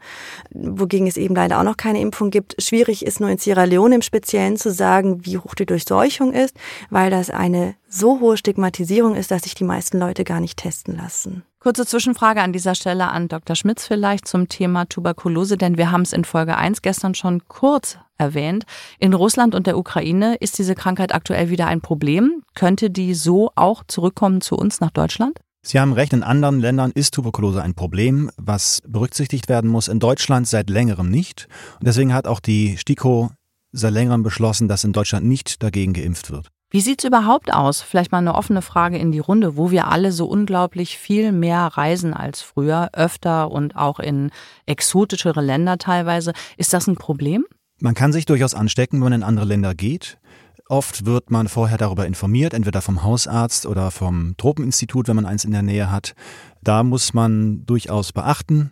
wogegen 0.52 1.08
es 1.08 1.18
eben 1.18 1.36
leider 1.36 1.60
auch 1.60 1.64
noch 1.64 1.76
keine 1.76 2.00
Impfung 2.00 2.30
gibt. 2.30 2.56
Schwierig 2.64 3.06
ist 3.06 3.20
nur 3.20 3.30
in 3.30 3.38
Sierra 3.38 3.66
Leone 3.66 3.96
im 3.96 4.02
Speziellen 4.02 4.56
zu 4.56 4.72
sagen, 4.72 5.26
wie 5.26 5.38
hoch 5.38 5.56
die 5.56 5.66
Durchseuchung 5.66 6.32
ist, 6.32 6.56
weil 6.90 7.12
das 7.12 7.30
eine 7.30 7.76
so 7.90 8.22
hohe 8.22 8.38
Stigmatisierung 8.38 9.16
ist, 9.16 9.32
dass 9.32 9.42
sich 9.42 9.56
die 9.56 9.66
meisten 9.66 10.00
Leute 10.00 10.24
gar 10.24 10.40
nicht 10.40 10.58
testen 10.58 10.96
lassen. 10.96 11.44
Kurze 11.62 11.86
Zwischenfrage 11.86 12.42
an 12.42 12.54
dieser 12.54 12.74
Stelle 12.74 13.10
an 13.10 13.28
Dr. 13.28 13.54
Schmitz 13.54 13.86
vielleicht 13.86 14.30
zum 14.30 14.48
Thema 14.48 14.86
Tuberkulose, 14.86 15.58
denn 15.58 15.78
wir 15.78 15.92
haben 15.92 16.04
es 16.04 16.13
in 16.13 16.24
Folge 16.24 16.56
1 16.56 16.82
gestern 16.82 17.16
schon 17.16 17.50
kurz 17.50 17.98
erwähnt. 18.18 18.63
In 18.98 19.13
Russland 19.13 19.54
und 19.54 19.68
der 19.68 19.78
Ukraine 19.78 20.36
ist 20.36 20.58
diese 20.58 20.74
Krankheit 20.74 21.13
aktuell 21.13 21.50
wieder 21.50 21.68
ein 21.68 21.82
Problem. 21.82 22.44
Könnte 22.56 22.89
die 22.89 23.13
so 23.13 23.51
auch 23.56 23.84
zurückkommen 23.86 24.39
zu 24.39 24.56
uns 24.56 24.80
nach 24.80 24.92
Deutschland? 24.92 25.42
Sie 25.62 25.82
haben 25.82 25.92
recht, 25.92 26.13
in 26.13 26.24
anderen 26.24 26.62
Ländern 26.62 26.92
ist 26.92 27.13
Tuberkulose 27.13 27.62
ein 27.62 27.74
Problem, 27.74 28.32
was 28.38 28.82
berücksichtigt 28.88 29.50
werden 29.50 29.70
muss. 29.70 29.89
In 29.89 30.00
Deutschland 30.00 30.48
seit 30.48 30.70
längerem 30.70 31.10
nicht. 31.10 31.50
Und 31.82 31.88
deswegen 31.88 32.13
hat 32.13 32.25
auch 32.25 32.39
die 32.39 32.78
STIKO 32.78 33.32
seit 33.74 33.92
längerem 33.92 34.24
beschlossen, 34.24 34.70
dass 34.70 34.86
in 34.86 34.94
Deutschland 34.94 35.25
nicht 35.25 35.62
dagegen 35.62 35.92
geimpft 35.92 36.32
wird. 36.32 36.48
Wie 36.72 36.82
sieht's 36.82 37.04
überhaupt 37.04 37.52
aus? 37.52 37.82
Vielleicht 37.82 38.12
mal 38.12 38.20
eine 38.20 38.36
offene 38.36 38.62
Frage 38.62 39.00
in 39.00 39.12
die 39.12 39.18
Runde, 39.18 39.58
wo 39.58 39.72
wir 39.72 39.88
alle 39.88 40.12
so 40.12 40.28
unglaublich 40.28 41.00
viel 41.00 41.32
mehr 41.32 41.62
reisen 41.62 42.14
als 42.14 42.44
früher, 42.44 42.90
öfter 42.94 43.50
und 43.50 43.76
auch 43.76 44.00
in 44.00 44.30
exotischere 44.68 45.42
Länder 45.42 45.80
teilweise. 45.80 46.34
Ist 46.58 46.72
das 46.74 46.86
ein 46.86 46.96
Problem? 46.96 47.46
Man 47.80 47.96
kann 47.96 48.14
sich 48.14 48.26
durchaus 48.26 48.54
anstecken, 48.54 48.98
wenn 48.98 49.06
man 49.06 49.14
in 49.14 49.24
andere 49.24 49.46
Länder 49.46 49.74
geht. 49.74 50.20
Oft 50.68 51.08
wird 51.08 51.32
man 51.32 51.48
vorher 51.48 51.80
darüber 51.80 52.06
informiert, 52.06 52.54
entweder 52.54 52.84
vom 52.84 53.02
Hausarzt 53.02 53.66
oder 53.66 53.90
vom 53.90 54.36
Tropeninstitut, 54.38 55.08
wenn 55.08 55.16
man 55.16 55.26
eins 55.26 55.46
in 55.46 55.52
der 55.52 55.64
Nähe 55.64 55.90
hat. 55.90 56.14
Da 56.62 56.84
muss 56.84 57.16
man 57.16 57.66
durchaus 57.66 58.12
beachten, 58.14 58.72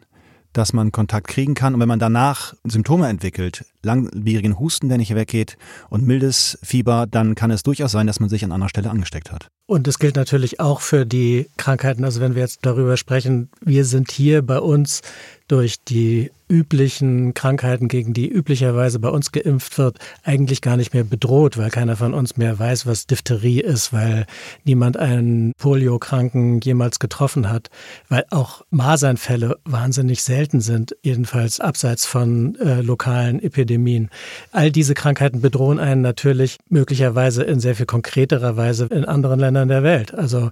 dass 0.57 0.73
man 0.73 0.91
Kontakt 0.91 1.27
kriegen 1.27 1.53
kann. 1.53 1.73
Und 1.73 1.79
wenn 1.79 1.87
man 1.87 1.99
danach 1.99 2.53
Symptome 2.63 3.07
entwickelt, 3.07 3.65
langwierigen 3.83 4.59
Husten, 4.59 4.89
der 4.89 4.97
nicht 4.97 5.13
weggeht 5.15 5.57
und 5.89 6.05
mildes 6.05 6.57
Fieber, 6.63 7.05
dann 7.07 7.35
kann 7.35 7.51
es 7.51 7.63
durchaus 7.63 7.91
sein, 7.91 8.07
dass 8.07 8.19
man 8.19 8.29
sich 8.29 8.43
an 8.43 8.51
anderer 8.51 8.69
Stelle 8.69 8.89
angesteckt 8.89 9.31
hat. 9.31 9.49
Und 9.67 9.85
es 9.87 9.99
gilt 9.99 10.15
natürlich 10.15 10.61
auch 10.61 10.79
für 10.79 11.05
die 11.05 11.49
Krankheiten. 11.57 12.05
Also 12.05 12.21
wenn 12.21 12.35
wir 12.35 12.41
jetzt 12.41 12.59
darüber 12.61 12.95
sprechen, 12.95 13.49
wir 13.59 13.83
sind 13.83 14.11
hier 14.11 14.41
bei 14.41 14.59
uns 14.59 15.01
durch 15.47 15.83
die 15.83 16.31
üblichen 16.49 17.33
Krankheiten, 17.33 17.87
gegen 17.87 18.13
die 18.13 18.29
üblicherweise 18.29 18.99
bei 18.99 19.09
uns 19.09 19.31
geimpft 19.31 19.77
wird, 19.77 19.97
eigentlich 20.23 20.61
gar 20.61 20.77
nicht 20.77 20.93
mehr 20.93 21.03
bedroht, 21.03 21.57
weil 21.57 21.69
keiner 21.69 21.97
von 21.97 22.13
uns 22.13 22.37
mehr 22.37 22.57
weiß, 22.57 22.85
was 22.85 23.05
Diphtherie 23.05 23.59
ist, 23.59 23.91
weil 23.91 24.25
niemand 24.63 24.95
einen 24.97 25.51
Poliokranken 25.57 26.61
jemals 26.61 26.99
getroffen 26.99 27.49
hat, 27.49 27.69
weil 28.07 28.25
auch 28.29 28.63
Masernfälle 28.69 29.57
wahnsinnig 29.65 30.23
selten 30.23 30.61
sind, 30.61 30.95
jedenfalls 31.01 31.59
abseits 31.59 32.05
von 32.05 32.55
äh, 32.55 32.81
lokalen 32.81 33.41
Epidemien. 33.41 34.09
All 34.51 34.71
diese 34.71 34.93
Krankheiten 34.93 35.41
bedrohen 35.41 35.79
einen 35.79 36.01
natürlich 36.01 36.57
möglicherweise 36.69 37.43
in 37.43 37.59
sehr 37.59 37.75
viel 37.75 37.85
konkreterer 37.85 38.55
Weise 38.55 38.85
in 38.85 39.03
anderen 39.03 39.39
Ländern 39.39 39.56
der 39.65 39.83
Welt. 39.83 40.13
Also 40.13 40.51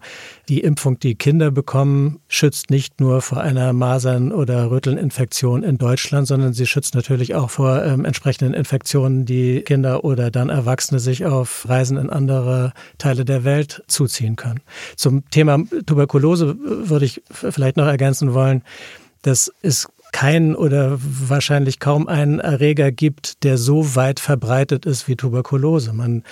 die 0.50 0.62
Impfung, 0.62 1.00
die 1.00 1.16
Kinder 1.16 1.52
bekommen, 1.52 2.20
schützt 2.28 2.70
nicht 2.70 3.00
nur 3.00 3.22
vor 3.22 3.42
einer 3.42 3.74
Masern- 3.74 4.32
oder 4.32 4.72
Rüttelinfektion 4.72 5.64
in 5.64 5.78
Deutschland, 5.78 6.28
sondern 6.28 6.54
sie 6.54 6.66
schützt 6.66 6.96
natürlich 6.96 7.36
auch 7.36 7.50
vor 7.50 7.84
ähm, 7.84 8.06
entsprechenden 8.06 8.54
Infektionen, 8.54 9.26
die 9.26 9.62
Kinder 9.62 10.04
oder 10.04 10.32
dann 10.32 10.50
Erwachsene 10.50 11.00
sich 11.00 11.26
auf 11.26 11.68
Reisen 11.68 11.98
in 11.98 12.10
andere 12.10 12.74
Teile 12.98 13.26
der 13.26 13.44
Welt 13.44 13.84
zuziehen 13.88 14.36
können. 14.36 14.62
Zum 14.96 15.30
Thema 15.30 15.60
Tuberkulose 15.86 16.56
würde 16.60 17.06
ich 17.06 17.22
vielleicht 17.30 17.78
noch 17.78 17.88
ergänzen 17.88 18.34
wollen, 18.34 18.64
das 19.26 19.52
ist 19.64 19.90
keinen 20.16 20.56
oder 20.56 20.98
wahrscheinlich 20.98 21.82
kaum 21.82 22.08
einen 22.08 22.40
Erreger 22.40 22.90
gibt, 22.94 23.44
der 23.44 23.58
so 23.58 23.96
weit 23.96 24.22
verbreitet 24.22 24.86
ist 24.86 25.10
wie 25.10 25.18
Tuberkulose. 25.18 25.92
Man 25.92 26.24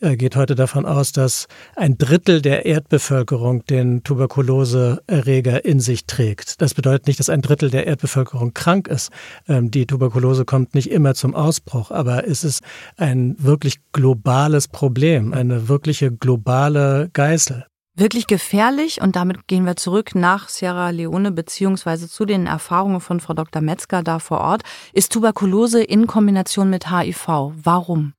äh, 0.00 0.18
geht 0.18 0.36
heute 0.36 0.54
davon 0.54 0.84
aus, 0.84 1.12
dass 1.12 1.46
ein 1.74 1.96
Drittel 1.96 2.42
der 2.42 2.66
Erdbevölkerung 2.66 3.64
den 3.64 4.02
Tuberkuloseerreger 4.02 5.64
in 5.64 5.80
sich 5.80 6.04
trägt. 6.04 6.60
Das 6.60 6.74
bedeutet 6.74 7.06
nicht, 7.06 7.18
dass 7.18 7.30
ein 7.30 7.40
Drittel 7.40 7.70
der 7.70 7.86
Erdbevölkerung 7.86 8.52
krank 8.52 8.88
ist. 8.88 9.10
Ähm, 9.48 9.70
die 9.70 9.86
Tuberkulose 9.86 10.44
kommt 10.44 10.74
nicht 10.74 10.90
immer 10.90 11.14
zum 11.14 11.34
Ausbruch, 11.34 11.90
aber 11.90 12.28
es 12.28 12.44
ist 12.44 12.62
ein 12.98 13.36
wirklich 13.38 13.76
globales 13.92 14.68
Problem, 14.68 15.32
eine 15.32 15.66
wirkliche 15.66 16.12
globale 16.12 17.08
Geißel. 17.14 17.64
Wirklich 18.00 18.26
gefährlich 18.26 19.02
und 19.02 19.14
damit 19.14 19.46
gehen 19.46 19.66
wir 19.66 19.76
zurück 19.76 20.14
nach 20.14 20.48
Sierra 20.48 20.88
Leone 20.88 21.32
beziehungsweise 21.32 22.08
zu 22.08 22.24
den 22.24 22.46
Erfahrungen 22.46 23.02
von 23.02 23.20
Frau 23.20 23.34
Dr. 23.34 23.60
Metzger 23.60 24.02
da 24.02 24.20
vor 24.20 24.40
Ort, 24.40 24.62
ist 24.94 25.12
Tuberkulose 25.12 25.82
in 25.82 26.06
Kombination 26.06 26.70
mit 26.70 26.90
HIV. 26.90 27.52
Warum? 27.62 28.14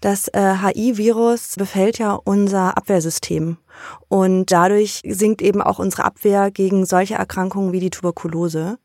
Das 0.00 0.28
äh, 0.28 0.54
HI-Virus 0.62 1.56
befällt 1.58 1.98
ja 1.98 2.14
unser 2.14 2.78
Abwehrsystem 2.78 3.58
und 4.08 4.50
dadurch 4.50 5.02
sinkt 5.06 5.42
eben 5.42 5.60
auch 5.60 5.78
unsere 5.78 6.04
Abwehr 6.04 6.50
gegen 6.50 6.86
solche 6.86 7.16
Erkrankungen 7.16 7.72
wie 7.72 7.80
die 7.80 7.90
Tuberkulose. 7.90 8.78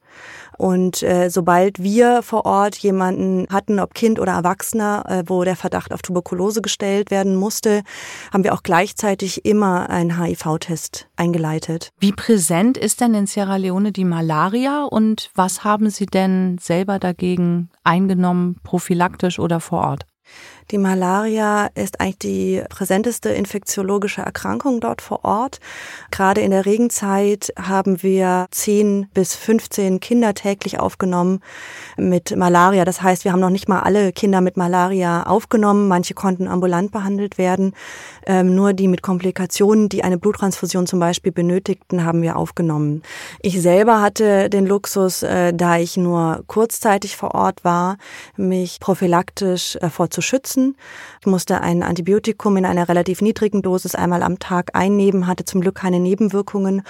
Und 0.58 1.04
äh, 1.04 1.30
sobald 1.30 1.82
wir 1.82 2.22
vor 2.24 2.46
Ort 2.46 2.78
jemanden 2.78 3.48
hatten, 3.52 3.80
ob 3.80 3.94
Kind 3.94 4.20
oder 4.20 4.34
Erwachsener, 4.34 5.06
äh, 5.08 5.24
wo 5.28 5.44
der 5.44 5.56
Verdacht 5.56 5.94
auf 5.94 6.02
Tuberkulose 6.02 6.62
gestellt 6.62 7.12
werden 7.12 7.36
musste, 7.36 7.84
haben 8.34 8.44
wir 8.44 8.54
auch 8.54 8.64
gleichzeitig 8.64 9.46
immer 9.46 9.90
einen 9.90 10.20
HIV-Test 10.20 11.08
eingeleitet. 11.16 11.92
Wie 12.00 12.12
präsent 12.12 12.78
ist 12.78 13.02
denn 13.02 13.14
in 13.14 13.28
Sierra 13.28 13.58
Leone 13.58 13.92
die 13.92 14.06
Malaria 14.06 14.84
und 14.84 15.30
was 15.36 15.64
haben 15.64 15.90
Sie 15.90 16.06
denn 16.06 16.58
selber 16.60 17.00
dagegen 17.00 17.70
eingenommen, 17.84 18.58
prophylaktisch 18.64 19.40
oder 19.40 19.60
vor 19.60 19.80
Ort? 19.82 20.06
Die 20.72 20.78
Malaria 20.78 21.70
ist 21.76 22.02
eigentlich 22.02 22.18
die 22.20 22.64
präsenteste 22.68 23.30
infektiologische 23.30 24.22
Erkrankung 24.22 24.82
dort 24.82 25.02
vor 25.02 25.24
Ort. 25.24 25.62
Gerade 26.12 26.42
in 26.42 26.52
der 26.52 26.66
Regenzeit 26.66 27.54
haben 27.58 28.04
wir 28.04 28.48
10 28.52 29.08
bis 29.14 29.34
15 29.34 30.02
Kinder 30.02 30.34
täglich 30.34 30.78
aufgenommen 30.78 31.40
mit 31.96 32.36
Malaria. 32.36 32.84
Das 32.84 33.02
heißt, 33.02 33.24
wir 33.24 33.32
haben 33.32 33.40
noch 33.40 33.50
nicht 33.50 33.70
mal 33.70 33.80
alle 33.80 34.12
Kinder 34.12 34.42
mit 34.42 34.58
Malaria 34.58 35.24
aufgenommen. 35.24 35.88
Manche 35.88 36.14
konnten 36.14 36.50
ambulant 36.50 36.92
behandelt 36.92 37.38
werden. 37.38 37.74
Ähm, 38.26 38.54
nur 38.54 38.74
die 38.74 38.90
mit 38.90 39.02
Komplikationen, 39.02 39.88
die 39.88 40.04
eine 40.04 40.18
Bluttransfusion 40.18 40.86
zum 40.86 41.00
Beispiel 41.00 41.32
benötigten, 41.32 42.04
haben 42.04 42.22
wir 42.22 42.36
aufgenommen. 42.36 43.04
Ich 43.42 43.62
selber 43.62 44.02
hatte 44.02 44.50
den 44.50 44.66
Luxus, 44.66 45.24
äh, 45.24 45.54
da 45.54 45.78
ich 45.78 45.96
nur 45.96 46.44
kurzzeitig 46.48 47.16
vor 47.16 47.34
Ort 47.36 47.64
war, 47.64 47.98
mich 48.36 48.82
prophylaktisch 48.82 49.78
davor 49.80 50.10
zu 50.18 50.22
schützen. 50.24 50.76
Ich 51.20 51.28
musste 51.28 51.62
ein 51.62 51.84
Antibiotikum 51.84 52.58
in 52.58 52.66
einer 52.66 52.90
relativ 52.90 53.22
niedrigen 53.22 53.62
Dosis 53.62 53.94
einmal 53.94 54.24
am 54.24 54.40
Tag 54.40 54.72
einnehmen, 54.74 55.28
hatte 55.28 55.46
zum 55.46 55.62
Glück 55.62 55.76
keine 55.76 56.00
Nebenwirkungen 56.00 56.82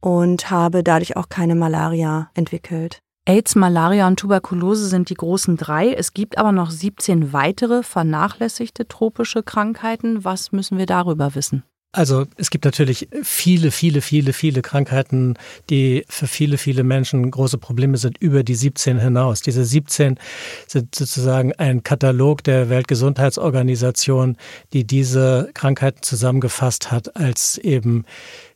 und 0.00 0.50
habe 0.50 0.82
dadurch 0.82 1.16
auch 1.16 1.30
keine 1.30 1.54
Malaria 1.54 2.28
entwickelt. 2.34 2.98
AIDS, 3.26 3.54
Malaria 3.54 4.06
und 4.06 4.18
Tuberkulose 4.18 4.86
sind 4.86 5.08
die 5.08 5.14
großen 5.14 5.56
drei. 5.56 5.94
Es 5.94 6.12
gibt 6.12 6.36
aber 6.36 6.52
noch 6.52 6.70
17 6.70 7.32
weitere 7.32 7.82
vernachlässigte 7.82 8.86
tropische 8.86 9.42
Krankheiten. 9.42 10.24
Was 10.24 10.52
müssen 10.52 10.76
wir 10.76 10.84
darüber 10.84 11.34
wissen? 11.34 11.64
Also 11.94 12.26
es 12.36 12.50
gibt 12.50 12.64
natürlich 12.64 13.08
viele, 13.22 13.70
viele, 13.70 14.00
viele, 14.00 14.32
viele 14.32 14.62
Krankheiten, 14.62 15.34
die 15.70 16.04
für 16.08 16.26
viele, 16.26 16.58
viele 16.58 16.82
Menschen 16.82 17.30
große 17.30 17.56
Probleme 17.56 17.96
sind 17.98 18.18
über 18.18 18.42
die 18.42 18.56
17 18.56 18.98
hinaus. 18.98 19.42
Diese 19.42 19.64
17 19.64 20.18
sind 20.66 20.92
sozusagen 20.92 21.52
ein 21.52 21.84
Katalog 21.84 22.42
der 22.42 22.68
Weltgesundheitsorganisation, 22.68 24.36
die 24.72 24.84
diese 24.84 25.50
Krankheiten 25.54 26.02
zusammengefasst 26.02 26.90
hat 26.90 27.14
als 27.14 27.58
eben 27.58 28.04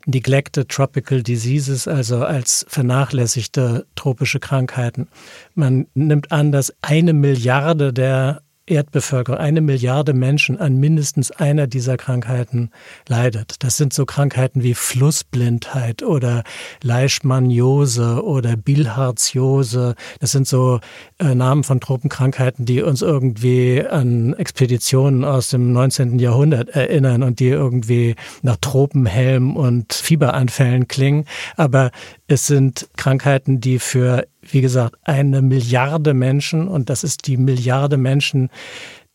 neglected 0.07 0.69
tropical 0.69 1.23
diseases, 1.23 1.87
also 1.87 2.25
als 2.25 2.67
vernachlässigte 2.69 3.87
tropische 3.95 4.41
Krankheiten. 4.41 5.07
Man 5.55 5.87
nimmt 5.95 6.33
an, 6.33 6.51
dass 6.51 6.75
eine 6.83 7.13
Milliarde 7.13 7.93
der 7.93 8.43
Erdbevölkerung, 8.71 9.41
eine 9.41 9.61
Milliarde 9.61 10.13
Menschen 10.13 10.59
an 10.59 10.77
mindestens 10.77 11.31
einer 11.31 11.67
dieser 11.67 11.97
Krankheiten 11.97 12.71
leidet. 13.09 13.63
Das 13.63 13.77
sind 13.77 13.93
so 13.93 14.07
Krankheiten 14.07 14.63
wie 14.63 14.75
Flussblindheit 14.75 16.03
oder 16.03 16.45
Leishmaniose 16.83 18.23
oder 18.25 18.57
Bilharziose. 18.57 19.95
Das 20.21 20.33
sind 20.33 20.47
so 20.47 20.81
äh, 21.19 21.35
Namen 21.35 21.65
von 21.65 21.81
Tropenkrankheiten, 21.81 22.65
die 22.65 22.83
uns 22.83 23.03
irgendwie 23.03 23.85
an 23.85 24.35
Expeditionen 24.35 25.25
aus 25.25 25.51
dem 25.51 25.73
19. 25.73 26.19
Jahrhundert 26.19 26.71
erinnern 26.71 27.23
und 27.23 27.41
die 27.41 27.49
irgendwie 27.49 28.15
nach 28.43 28.57
Tropenhelm 28.61 29.57
und 29.57 29.93
Fieberanfällen 29.93 30.89
klingen. 30.89 31.25
Aber 31.57 31.91
es 32.27 32.47
sind 32.47 32.89
Krankheiten, 32.97 33.61
die 33.61 33.79
für 33.79 34.27
wie 34.53 34.61
gesagt, 34.61 34.97
eine 35.05 35.43
Milliarde 35.43 36.15
Menschen 36.15 36.69
und 36.69 36.91
das 36.91 37.05
ist 37.05 37.27
die 37.27 37.37
Milliarde 37.37 37.97
Menschen, 37.97 38.51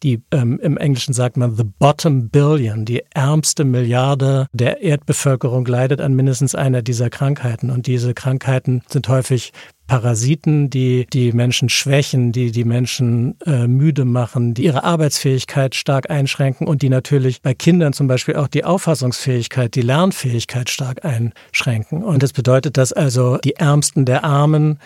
die 0.03 0.21
ähm, 0.31 0.59
im 0.61 0.77
Englischen 0.77 1.13
sagt 1.13 1.37
man 1.37 1.55
the 1.55 1.63
bottom 1.63 2.29
billion, 2.29 2.85
die 2.85 3.03
ärmste 3.13 3.63
Milliarde 3.63 4.47
der 4.51 4.81
Erdbevölkerung 4.81 5.65
leidet 5.65 6.01
an 6.01 6.13
mindestens 6.13 6.55
einer 6.55 6.81
dieser 6.81 7.09
Krankheiten. 7.09 7.69
Und 7.69 7.87
diese 7.87 8.13
Krankheiten 8.13 8.81
sind 8.89 9.07
häufig 9.07 9.53
Parasiten, 9.87 10.69
die 10.69 11.05
die 11.11 11.31
Menschen 11.31 11.69
schwächen, 11.69 12.31
die 12.31 12.51
die 12.51 12.63
Menschen 12.63 13.39
äh, 13.45 13.67
müde 13.67 14.05
machen, 14.05 14.53
die 14.53 14.65
ihre 14.65 14.83
Arbeitsfähigkeit 14.83 15.75
stark 15.75 16.09
einschränken 16.09 16.67
und 16.67 16.81
die 16.81 16.89
natürlich 16.89 17.41
bei 17.41 17.53
Kindern 17.53 17.93
zum 17.93 18.07
Beispiel 18.07 18.35
auch 18.35 18.47
die 18.47 18.65
Auffassungsfähigkeit, 18.65 19.75
die 19.75 19.81
Lernfähigkeit 19.81 20.69
stark 20.69 21.05
einschränken. 21.05 22.03
Und 22.03 22.23
das 22.23 22.33
bedeutet, 22.33 22.77
dass 22.77 22.93
also 22.93 23.37
die 23.37 23.55
Ärmsten 23.55 24.05
der 24.05 24.23
Armen 24.23 24.79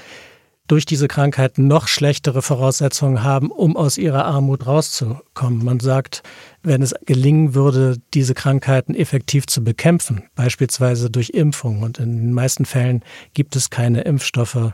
durch 0.68 0.86
diese 0.86 1.08
Krankheiten 1.08 1.68
noch 1.68 1.88
schlechtere 1.88 2.42
Voraussetzungen 2.42 3.24
haben, 3.24 3.52
um 3.52 3.76
aus 3.78 3.98
ihrer 3.98 4.26
Armut 4.26 4.68
rauszukommen. 4.68 5.64
Man 5.64 5.80
sagt, 5.80 6.24
wenn 6.62 6.82
es 6.82 6.94
gelingen 7.06 7.56
würde, 7.56 7.98
diese 8.14 8.34
Krankheiten 8.34 8.94
effektiv 8.94 9.48
zu 9.48 9.64
bekämpfen, 9.64 10.24
beispielsweise 10.36 11.10
durch 11.10 11.30
Impfung, 11.32 11.84
und 11.84 12.00
in 12.00 12.18
den 12.18 12.34
meisten 12.34 12.66
Fällen 12.66 13.04
gibt 13.34 13.56
es 13.56 13.70
keine 13.70 14.02
Impfstoffe 14.02 14.74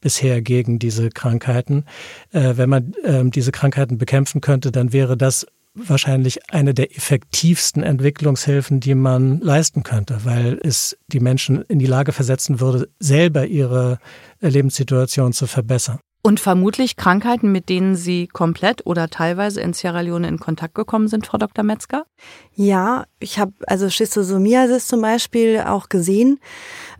bisher 0.00 0.42
gegen 0.42 0.78
diese 0.78 1.08
Krankheiten, 1.08 1.84
äh, 2.32 2.56
wenn 2.56 2.68
man 2.68 2.92
äh, 3.04 3.24
diese 3.24 3.52
Krankheiten 3.52 3.96
bekämpfen 3.96 4.40
könnte, 4.42 4.70
dann 4.70 4.92
wäre 4.92 5.16
das 5.16 5.46
wahrscheinlich 5.74 6.52
eine 6.52 6.74
der 6.74 6.96
effektivsten 6.96 7.82
Entwicklungshilfen, 7.82 8.80
die 8.80 8.94
man 8.94 9.40
leisten 9.40 9.82
könnte, 9.82 10.24
weil 10.24 10.58
es 10.62 10.96
die 11.08 11.20
Menschen 11.20 11.62
in 11.62 11.78
die 11.78 11.86
Lage 11.86 12.12
versetzen 12.12 12.60
würde, 12.60 12.88
selber 12.98 13.46
ihre 13.46 13.98
Lebenssituation 14.40 15.32
zu 15.32 15.46
verbessern. 15.46 15.98
Und 16.26 16.40
vermutlich 16.40 16.96
Krankheiten, 16.96 17.52
mit 17.52 17.68
denen 17.68 17.96
Sie 17.96 18.28
komplett 18.28 18.86
oder 18.86 19.10
teilweise 19.10 19.60
in 19.60 19.74
Sierra 19.74 20.00
Leone 20.00 20.26
in 20.26 20.38
Kontakt 20.38 20.74
gekommen 20.74 21.06
sind, 21.06 21.26
Frau 21.26 21.36
Dr. 21.36 21.62
Metzger? 21.62 22.06
Ja, 22.54 23.04
ich 23.20 23.38
habe 23.38 23.52
also 23.66 23.90
Schistosomiasis 23.90 24.86
zum 24.86 25.02
Beispiel 25.02 25.62
auch 25.66 25.90
gesehen. 25.90 26.40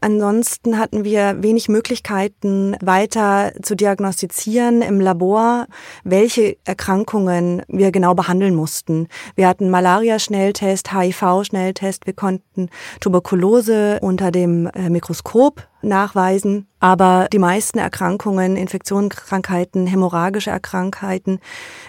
Ansonsten 0.05 0.79
hatten 0.79 1.03
wir 1.03 1.43
wenig 1.43 1.71
Möglichkeiten, 1.71 2.77
weiter 2.83 3.53
zu 3.63 3.75
diagnostizieren 3.75 4.83
im 4.83 5.01
Labor, 5.01 5.67
welche 6.03 6.59
Erkrankungen 6.67 7.63
wir 7.69 7.91
genau 7.91 8.13
behandeln 8.13 8.55
mussten. 8.55 9.09
Wir 9.35 9.49
hatten 9.49 9.71
Malaria-Schnelltest, 9.71 10.93
HIV-Schnelltest, 10.93 12.05
wir 12.05 12.13
konnten 12.13 12.69
Tuberkulose 13.01 13.99
unter 14.03 14.31
dem 14.31 14.67
äh, 14.67 14.91
Mikroskop 14.91 15.67
nachweisen. 15.85 16.67
Aber 16.81 17.29
die 17.33 17.39
meisten 17.39 17.79
Erkrankungen, 17.79 18.57
Infektionskrankheiten, 18.57 19.87
hämorrhagische 19.87 20.51
Erkrankheiten, 20.51 21.41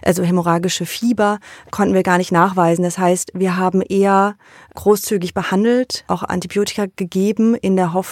also 0.03 0.23
hämorrhagische 0.23 0.85
Fieber, 0.85 1.39
konnten 1.69 1.93
wir 1.93 2.03
gar 2.03 2.17
nicht 2.17 2.31
nachweisen. 2.31 2.83
Das 2.83 2.97
heißt, 2.97 3.31
wir 3.33 3.57
haben 3.57 3.81
eher 3.81 4.35
großzügig 4.73 5.33
behandelt, 5.33 6.05
auch 6.07 6.23
Antibiotika 6.23 6.85
gegeben, 6.95 7.55
in 7.55 7.75
der 7.75 7.91
Hoffnung, 7.91 8.04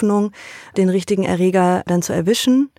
den 0.78 0.90
richtigen 0.90 1.24
Erreger 1.24 1.84
dann 1.86 2.02
zu 2.02 2.14
erwischen 2.14 2.70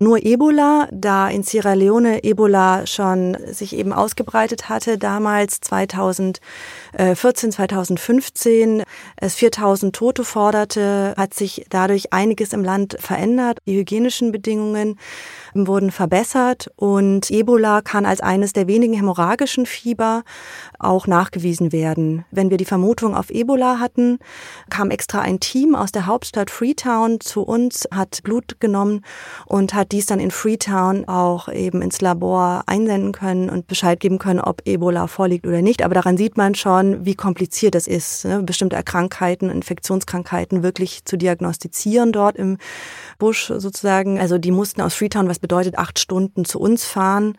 nur 0.00 0.24
Ebola, 0.24 0.88
da 0.90 1.28
in 1.28 1.44
Sierra 1.44 1.74
Leone 1.74 2.24
Ebola 2.24 2.84
schon 2.86 3.36
sich 3.46 3.76
eben 3.76 3.92
ausgebreitet 3.92 4.68
hatte, 4.68 4.98
damals 4.98 5.60
2014, 5.60 7.52
2015, 7.52 8.82
es 9.16 9.34
4000 9.36 9.94
Tote 9.94 10.24
forderte, 10.24 11.14
hat 11.16 11.32
sich 11.32 11.66
dadurch 11.70 12.12
einiges 12.12 12.52
im 12.52 12.64
Land 12.64 12.96
verändert. 12.98 13.58
Die 13.66 13.76
hygienischen 13.76 14.32
Bedingungen 14.32 14.98
wurden 15.54 15.92
verbessert 15.92 16.72
und 16.74 17.30
Ebola 17.30 17.80
kann 17.80 18.04
als 18.04 18.20
eines 18.20 18.52
der 18.52 18.66
wenigen 18.66 18.94
hämorrhagischen 18.94 19.64
Fieber 19.64 20.24
auch 20.80 21.06
nachgewiesen 21.06 21.70
werden. 21.70 22.24
Wenn 22.32 22.50
wir 22.50 22.56
die 22.56 22.64
Vermutung 22.64 23.14
auf 23.14 23.30
Ebola 23.30 23.78
hatten, 23.78 24.18
kam 24.70 24.90
extra 24.90 25.20
ein 25.20 25.38
Team 25.38 25.76
aus 25.76 25.92
der 25.92 26.06
Hauptstadt 26.06 26.50
Freetown 26.50 27.20
zu 27.20 27.42
uns, 27.42 27.86
hat 27.92 28.24
Blut 28.24 28.60
genommen 28.60 29.04
und 29.46 29.72
hat 29.72 29.83
dies 29.92 30.06
dann 30.06 30.20
in 30.20 30.30
Freetown 30.30 31.06
auch 31.06 31.48
eben 31.48 31.82
ins 31.82 32.00
Labor 32.00 32.62
einsenden 32.66 33.12
können 33.12 33.50
und 33.50 33.66
Bescheid 33.66 34.00
geben 34.00 34.18
können, 34.18 34.40
ob 34.40 34.62
Ebola 34.66 35.06
vorliegt 35.06 35.46
oder 35.46 35.62
nicht. 35.62 35.82
Aber 35.82 35.94
daran 35.94 36.16
sieht 36.16 36.36
man 36.36 36.54
schon, 36.54 37.04
wie 37.04 37.14
kompliziert 37.14 37.74
es 37.74 37.86
ist, 37.86 38.24
ne? 38.24 38.42
bestimmte 38.42 38.76
Erkrankheiten, 38.76 39.50
Infektionskrankheiten 39.50 40.62
wirklich 40.62 41.04
zu 41.04 41.16
diagnostizieren 41.16 42.12
dort 42.12 42.36
im 42.36 42.58
Busch 43.18 43.46
sozusagen. 43.46 44.18
Also 44.18 44.38
die 44.38 44.50
mussten 44.50 44.80
aus 44.80 44.94
Freetown, 44.94 45.28
was 45.28 45.38
bedeutet 45.38 45.78
acht 45.78 45.98
Stunden 45.98 46.44
zu 46.44 46.60
uns 46.60 46.84
fahren 46.84 47.36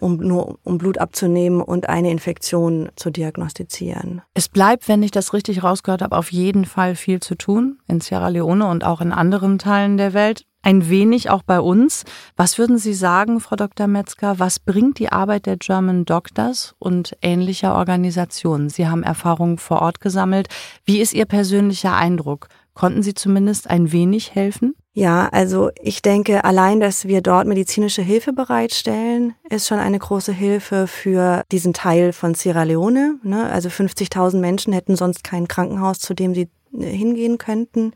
um 0.00 0.16
nur 0.16 0.58
um 0.64 0.78
Blut 0.78 0.98
abzunehmen 0.98 1.60
und 1.62 1.88
eine 1.88 2.10
Infektion 2.10 2.90
zu 2.96 3.10
diagnostizieren. 3.10 4.22
Es 4.34 4.48
bleibt, 4.48 4.88
wenn 4.88 5.02
ich 5.02 5.10
das 5.10 5.32
richtig 5.32 5.62
rausgehört 5.62 6.02
habe, 6.02 6.16
auf 6.16 6.30
jeden 6.32 6.64
Fall 6.66 6.94
viel 6.94 7.20
zu 7.20 7.36
tun 7.36 7.78
in 7.86 8.00
Sierra 8.00 8.28
Leone 8.28 8.66
und 8.66 8.84
auch 8.84 9.00
in 9.00 9.12
anderen 9.12 9.58
Teilen 9.58 9.96
der 9.96 10.12
Welt. 10.12 10.44
Ein 10.64 10.88
wenig 10.88 11.28
auch 11.28 11.42
bei 11.42 11.60
uns. 11.60 12.04
Was 12.38 12.56
würden 12.56 12.78
Sie 12.78 12.94
sagen, 12.94 13.38
Frau 13.40 13.54
Dr. 13.54 13.86
Metzger? 13.86 14.38
Was 14.38 14.58
bringt 14.58 14.98
die 14.98 15.12
Arbeit 15.12 15.44
der 15.44 15.58
German 15.58 16.06
Doctors 16.06 16.74
und 16.78 17.14
ähnlicher 17.20 17.74
Organisationen? 17.74 18.70
Sie 18.70 18.88
haben 18.88 19.02
Erfahrungen 19.02 19.58
vor 19.58 19.82
Ort 19.82 20.00
gesammelt. 20.00 20.48
Wie 20.86 21.02
ist 21.02 21.12
Ihr 21.12 21.26
persönlicher 21.26 21.94
Eindruck? 21.94 22.48
Konnten 22.72 23.02
Sie 23.02 23.12
zumindest 23.12 23.68
ein 23.68 23.92
wenig 23.92 24.34
helfen? 24.34 24.74
Ja, 24.94 25.28
also 25.32 25.68
ich 25.82 26.00
denke, 26.00 26.44
allein, 26.44 26.80
dass 26.80 27.06
wir 27.06 27.20
dort 27.20 27.46
medizinische 27.46 28.00
Hilfe 28.00 28.32
bereitstellen, 28.32 29.34
ist 29.50 29.68
schon 29.68 29.78
eine 29.78 29.98
große 29.98 30.32
Hilfe 30.32 30.86
für 30.86 31.42
diesen 31.52 31.74
Teil 31.74 32.14
von 32.14 32.32
Sierra 32.32 32.62
Leone. 32.62 33.18
Ne? 33.22 33.50
Also 33.50 33.68
50.000 33.68 34.38
Menschen 34.38 34.72
hätten 34.72 34.96
sonst 34.96 35.24
kein 35.24 35.46
Krankenhaus, 35.46 35.98
zu 35.98 36.14
dem 36.14 36.34
sie 36.34 36.48
äh, 36.72 36.86
hingehen 36.86 37.36
könnten. 37.36 37.92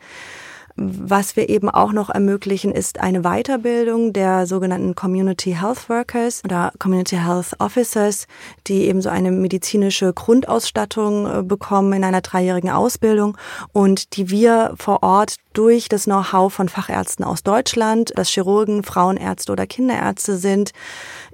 Was 0.80 1.34
wir 1.34 1.48
eben 1.48 1.68
auch 1.68 1.90
noch 1.90 2.08
ermöglichen, 2.08 2.70
ist 2.70 3.00
eine 3.00 3.22
Weiterbildung 3.22 4.12
der 4.12 4.46
sogenannten 4.46 4.94
Community 4.94 5.56
Health 5.60 5.88
Workers 5.88 6.44
oder 6.44 6.70
Community 6.78 7.16
Health 7.16 7.56
Officers, 7.58 8.28
die 8.68 8.84
eben 8.84 9.02
so 9.02 9.08
eine 9.08 9.32
medizinische 9.32 10.12
Grundausstattung 10.12 11.26
äh, 11.26 11.42
bekommen 11.42 11.94
in 11.94 12.04
einer 12.04 12.20
dreijährigen 12.20 12.70
Ausbildung 12.70 13.36
und 13.72 14.16
die 14.16 14.30
wir 14.30 14.74
vor 14.76 15.02
Ort 15.02 15.38
durch 15.52 15.88
das 15.88 16.04
Know-how 16.04 16.54
von 16.54 16.68
Fachärzten 16.68 17.24
aus 17.24 17.42
Deutschland, 17.42 18.12
das 18.14 18.28
Chirurgen, 18.28 18.84
Frauenärzte 18.84 19.50
oder 19.50 19.66
Kinderärzte 19.66 20.36
sind, 20.36 20.70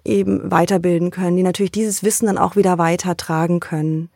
eben 0.07 0.51
weiterbilden 0.51 1.11
können, 1.11 1.37
die 1.37 1.43
natürlich 1.43 1.73
dieses 1.73 2.03
Wissen 2.03 2.27
dann 2.27 2.39
auch 2.39 2.57
wieder 2.57 2.79
weitertragen 2.79 3.61
können. 3.61 4.09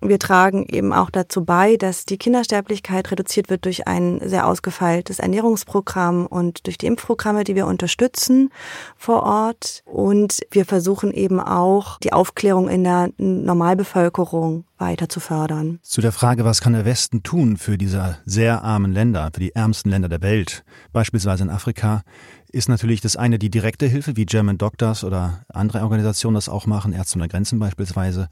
Wir 0.00 0.18
tragen 0.18 0.66
eben 0.66 0.92
auch 0.92 1.10
dazu 1.10 1.44
bei, 1.44 1.76
dass 1.76 2.04
die 2.04 2.18
Kindersterblichkeit 2.18 3.10
reduziert 3.10 3.50
wird 3.50 3.64
durch 3.64 3.86
ein 3.86 4.20
sehr 4.24 4.46
ausgefeiltes 4.46 5.18
Ernährungsprogramm 5.18 6.26
und 6.26 6.66
durch 6.66 6.78
die 6.78 6.86
Impfprogramme, 6.86 7.44
die 7.44 7.54
wir 7.54 7.66
unterstützen 7.66 8.50
vor 8.96 9.22
Ort. 9.22 9.82
Und 9.84 10.40
wir 10.50 10.64
versuchen 10.64 11.12
eben 11.12 11.40
auch 11.40 11.98
die 11.98 12.12
Aufklärung 12.12 12.68
in 12.68 12.84
der 12.84 13.10
Normalbevölkerung 13.18 14.64
weiter 14.78 15.08
zu 15.08 15.20
fördern. 15.20 15.80
Zu 15.82 16.00
der 16.00 16.12
Frage, 16.12 16.44
was 16.44 16.60
kann 16.60 16.72
der 16.72 16.84
Westen 16.84 17.22
tun 17.22 17.56
für 17.56 17.76
diese 17.76 18.18
sehr 18.24 18.62
armen 18.62 18.92
Länder, 18.92 19.30
für 19.34 19.40
die 19.40 19.54
ärmsten 19.54 19.90
Länder 19.90 20.08
der 20.08 20.22
Welt, 20.22 20.64
beispielsweise 20.92 21.42
in 21.42 21.50
Afrika, 21.50 22.02
ist 22.50 22.68
natürlich 22.68 23.00
das 23.00 23.16
eine 23.16 23.38
die 23.38 23.50
direkte 23.50 23.86
Hilfe, 23.86 24.16
wie 24.16 24.24
German 24.24 24.58
Doctors 24.58 25.04
oder 25.04 25.44
andere 25.48 25.82
Organisationen 25.82 26.36
das 26.36 26.48
auch 26.48 26.66
machen, 26.66 26.92
Ärzte 26.92 27.18
ohne 27.18 27.28
Grenzen 27.28 27.58
beispielsweise. 27.58 28.28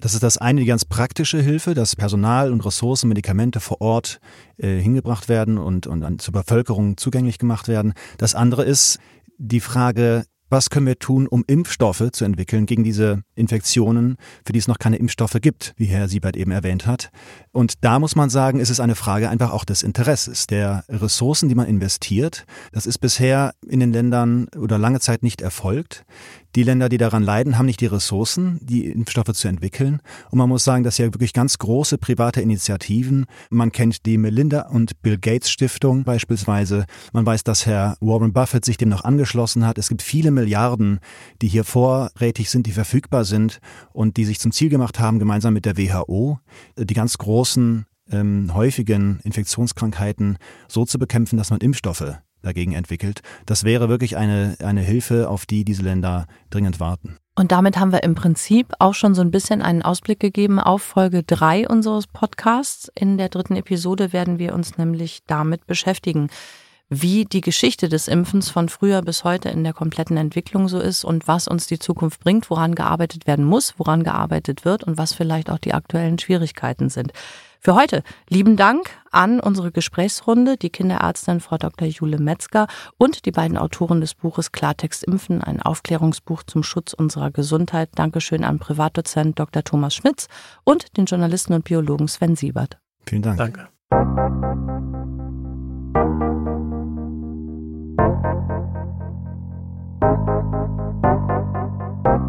Das 0.00 0.14
ist 0.14 0.22
das 0.22 0.36
eine, 0.38 0.60
die 0.60 0.66
ganz 0.66 0.84
praktische 0.84 1.40
Hilfe, 1.40 1.74
dass 1.74 1.96
Personal 1.96 2.52
und 2.52 2.64
Ressourcen, 2.64 3.08
Medikamente 3.08 3.60
vor 3.60 3.80
Ort 3.80 4.20
äh, 4.58 4.78
hingebracht 4.78 5.28
werden 5.28 5.58
und, 5.58 5.86
und 5.86 6.02
an, 6.02 6.18
zur 6.18 6.32
Bevölkerung 6.32 6.96
zugänglich 6.96 7.38
gemacht 7.38 7.68
werden. 7.68 7.94
Das 8.18 8.34
andere 8.34 8.64
ist 8.64 8.98
die 9.38 9.60
Frage, 9.60 10.24
was 10.48 10.70
können 10.70 10.86
wir 10.86 10.98
tun, 10.98 11.26
um 11.26 11.44
Impfstoffe 11.46 12.10
zu 12.12 12.24
entwickeln 12.24 12.66
gegen 12.66 12.84
diese 12.84 13.22
Infektionen, 13.34 14.16
für 14.44 14.52
die 14.52 14.58
es 14.58 14.68
noch 14.68 14.78
keine 14.78 14.96
Impfstoffe 14.96 15.38
gibt, 15.40 15.74
wie 15.76 15.86
Herr 15.86 16.08
Siebert 16.08 16.36
eben 16.36 16.52
erwähnt 16.52 16.86
hat. 16.86 17.10
Und 17.50 17.84
da 17.84 17.98
muss 17.98 18.14
man 18.14 18.30
sagen, 18.30 18.60
ist 18.60 18.70
es 18.70 18.80
eine 18.80 18.94
Frage 18.94 19.28
einfach 19.28 19.50
auch 19.52 19.64
des 19.64 19.82
Interesses, 19.82 20.46
der 20.46 20.84
Ressourcen, 20.88 21.48
die 21.48 21.54
man 21.54 21.66
investiert. 21.66 22.44
Das 22.72 22.86
ist 22.86 22.98
bisher 22.98 23.54
in 23.66 23.80
den 23.80 23.92
Ländern 23.92 24.46
oder 24.56 24.78
lange 24.78 25.00
Zeit 25.00 25.22
nicht 25.22 25.40
erfolgt. 25.40 26.04
Die 26.56 26.62
Länder, 26.62 26.88
die 26.88 26.96
daran 26.96 27.22
leiden, 27.22 27.58
haben 27.58 27.66
nicht 27.66 27.82
die 27.82 27.86
Ressourcen, 27.86 28.58
die 28.62 28.86
Impfstoffe 28.86 29.34
zu 29.34 29.46
entwickeln. 29.46 30.00
Und 30.30 30.38
man 30.38 30.48
muss 30.48 30.64
sagen, 30.64 30.84
dass 30.84 30.96
ja 30.96 31.04
wirklich 31.04 31.34
ganz 31.34 31.58
große 31.58 31.98
private 31.98 32.40
Initiativen, 32.40 33.26
man 33.50 33.72
kennt 33.72 34.06
die 34.06 34.16
Melinda 34.16 34.62
und 34.62 35.02
Bill 35.02 35.18
Gates 35.18 35.50
Stiftung 35.50 36.04
beispielsweise, 36.04 36.86
man 37.12 37.26
weiß, 37.26 37.44
dass 37.44 37.66
Herr 37.66 37.98
Warren 38.00 38.32
Buffett 38.32 38.64
sich 38.64 38.78
dem 38.78 38.88
noch 38.88 39.04
angeschlossen 39.04 39.66
hat. 39.66 39.76
Es 39.76 39.90
gibt 39.90 40.00
viele 40.00 40.30
Milliarden, 40.30 41.00
die 41.42 41.48
hier 41.48 41.64
vorrätig 41.64 42.48
sind, 42.48 42.66
die 42.66 42.72
verfügbar 42.72 43.26
sind 43.26 43.60
und 43.92 44.16
die 44.16 44.24
sich 44.24 44.40
zum 44.40 44.50
Ziel 44.50 44.70
gemacht 44.70 44.98
haben, 44.98 45.18
gemeinsam 45.18 45.52
mit 45.52 45.66
der 45.66 45.76
WHO, 45.76 46.38
die 46.78 46.94
ganz 46.94 47.18
großen 47.18 47.84
ähm, 48.10 48.54
häufigen 48.54 49.20
Infektionskrankheiten 49.24 50.38
so 50.68 50.86
zu 50.86 50.98
bekämpfen, 50.98 51.36
dass 51.36 51.50
man 51.50 51.60
Impfstoffe 51.60 52.16
dagegen 52.42 52.72
entwickelt. 52.72 53.22
Das 53.46 53.64
wäre 53.64 53.88
wirklich 53.88 54.16
eine, 54.16 54.56
eine 54.62 54.80
Hilfe, 54.80 55.28
auf 55.28 55.46
die 55.46 55.64
diese 55.64 55.82
Länder 55.82 56.26
dringend 56.50 56.80
warten. 56.80 57.16
Und 57.38 57.52
damit 57.52 57.78
haben 57.78 57.92
wir 57.92 58.02
im 58.02 58.14
Prinzip 58.14 58.72
auch 58.78 58.94
schon 58.94 59.14
so 59.14 59.20
ein 59.20 59.30
bisschen 59.30 59.60
einen 59.60 59.82
Ausblick 59.82 60.20
gegeben 60.20 60.58
auf 60.58 60.82
Folge 60.82 61.22
drei 61.22 61.68
unseres 61.68 62.06
Podcasts. 62.06 62.90
In 62.94 63.18
der 63.18 63.28
dritten 63.28 63.56
Episode 63.56 64.14
werden 64.14 64.38
wir 64.38 64.54
uns 64.54 64.78
nämlich 64.78 65.20
damit 65.26 65.66
beschäftigen, 65.66 66.28
wie 66.88 67.24
die 67.24 67.40
Geschichte 67.42 67.88
des 67.88 68.08
Impfens 68.08 68.48
von 68.48 68.68
früher 68.68 69.02
bis 69.02 69.24
heute 69.24 69.48
in 69.48 69.64
der 69.64 69.72
kompletten 69.72 70.16
Entwicklung 70.16 70.68
so 70.68 70.78
ist 70.78 71.04
und 71.04 71.26
was 71.26 71.48
uns 71.48 71.66
die 71.66 71.78
Zukunft 71.78 72.20
bringt, 72.20 72.48
woran 72.48 72.74
gearbeitet 72.74 73.26
werden 73.26 73.44
muss, 73.44 73.74
woran 73.76 74.04
gearbeitet 74.04 74.64
wird 74.64 74.84
und 74.84 74.96
was 74.96 75.12
vielleicht 75.12 75.50
auch 75.50 75.58
die 75.58 75.74
aktuellen 75.74 76.18
Schwierigkeiten 76.18 76.88
sind. 76.88 77.12
Für 77.66 77.74
heute 77.74 78.04
lieben 78.28 78.56
Dank 78.56 78.90
an 79.10 79.40
unsere 79.40 79.72
Gesprächsrunde, 79.72 80.56
die 80.56 80.70
Kinderärztin 80.70 81.40
Frau 81.40 81.58
Dr. 81.58 81.88
Jule 81.88 82.18
Metzger 82.20 82.68
und 82.96 83.26
die 83.26 83.32
beiden 83.32 83.58
Autoren 83.58 84.00
des 84.00 84.14
Buches 84.14 84.52
Klartext 84.52 85.02
Impfen, 85.02 85.42
ein 85.42 85.60
Aufklärungsbuch 85.60 86.44
zum 86.44 86.62
Schutz 86.62 86.92
unserer 86.92 87.32
Gesundheit. 87.32 87.88
Dankeschön 87.96 88.44
an 88.44 88.60
Privatdozent 88.60 89.40
Dr. 89.40 89.64
Thomas 89.64 89.96
Schmitz 89.96 90.28
und 90.62 90.96
den 90.96 91.06
Journalisten 91.06 91.54
und 91.54 91.64
Biologen 91.64 92.06
Sven 92.06 92.36
Siebert. 92.36 92.78
Vielen 93.04 93.22
Dank. 93.22 93.38
Danke. 93.38 93.68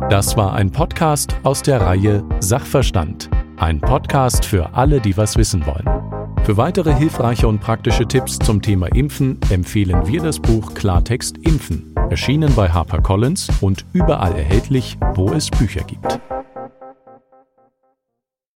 Das 0.10 0.36
war 0.36 0.56
ein 0.56 0.72
Podcast 0.72 1.36
aus 1.44 1.62
der 1.62 1.82
Reihe 1.82 2.24
Sachverstand. 2.40 3.30
Ein 3.58 3.82
Podcast 3.82 4.46
für 4.46 4.76
alle, 4.76 5.02
die 5.02 5.18
was 5.18 5.36
wissen 5.36 5.66
wollen. 5.66 5.90
Für 6.44 6.58
weitere 6.58 6.94
hilfreiche 6.94 7.48
und 7.48 7.60
praktische 7.60 8.08
Tipps 8.08 8.38
zum 8.38 8.62
Thema 8.62 8.86
Impfen 8.96 9.40
empfehlen 9.50 10.06
wir 10.06 10.22
das 10.22 10.40
Buch 10.40 10.76
Klartext 10.76 11.38
Impfen, 11.40 11.96
erschienen 12.12 12.54
bei 12.56 12.70
HarperCollins 12.70 13.50
und 13.62 13.84
überall 13.94 14.36
erhältlich, 14.36 14.96
wo 15.16 15.32
es 15.32 15.50
Bücher 15.50 15.82
gibt. 15.82 16.20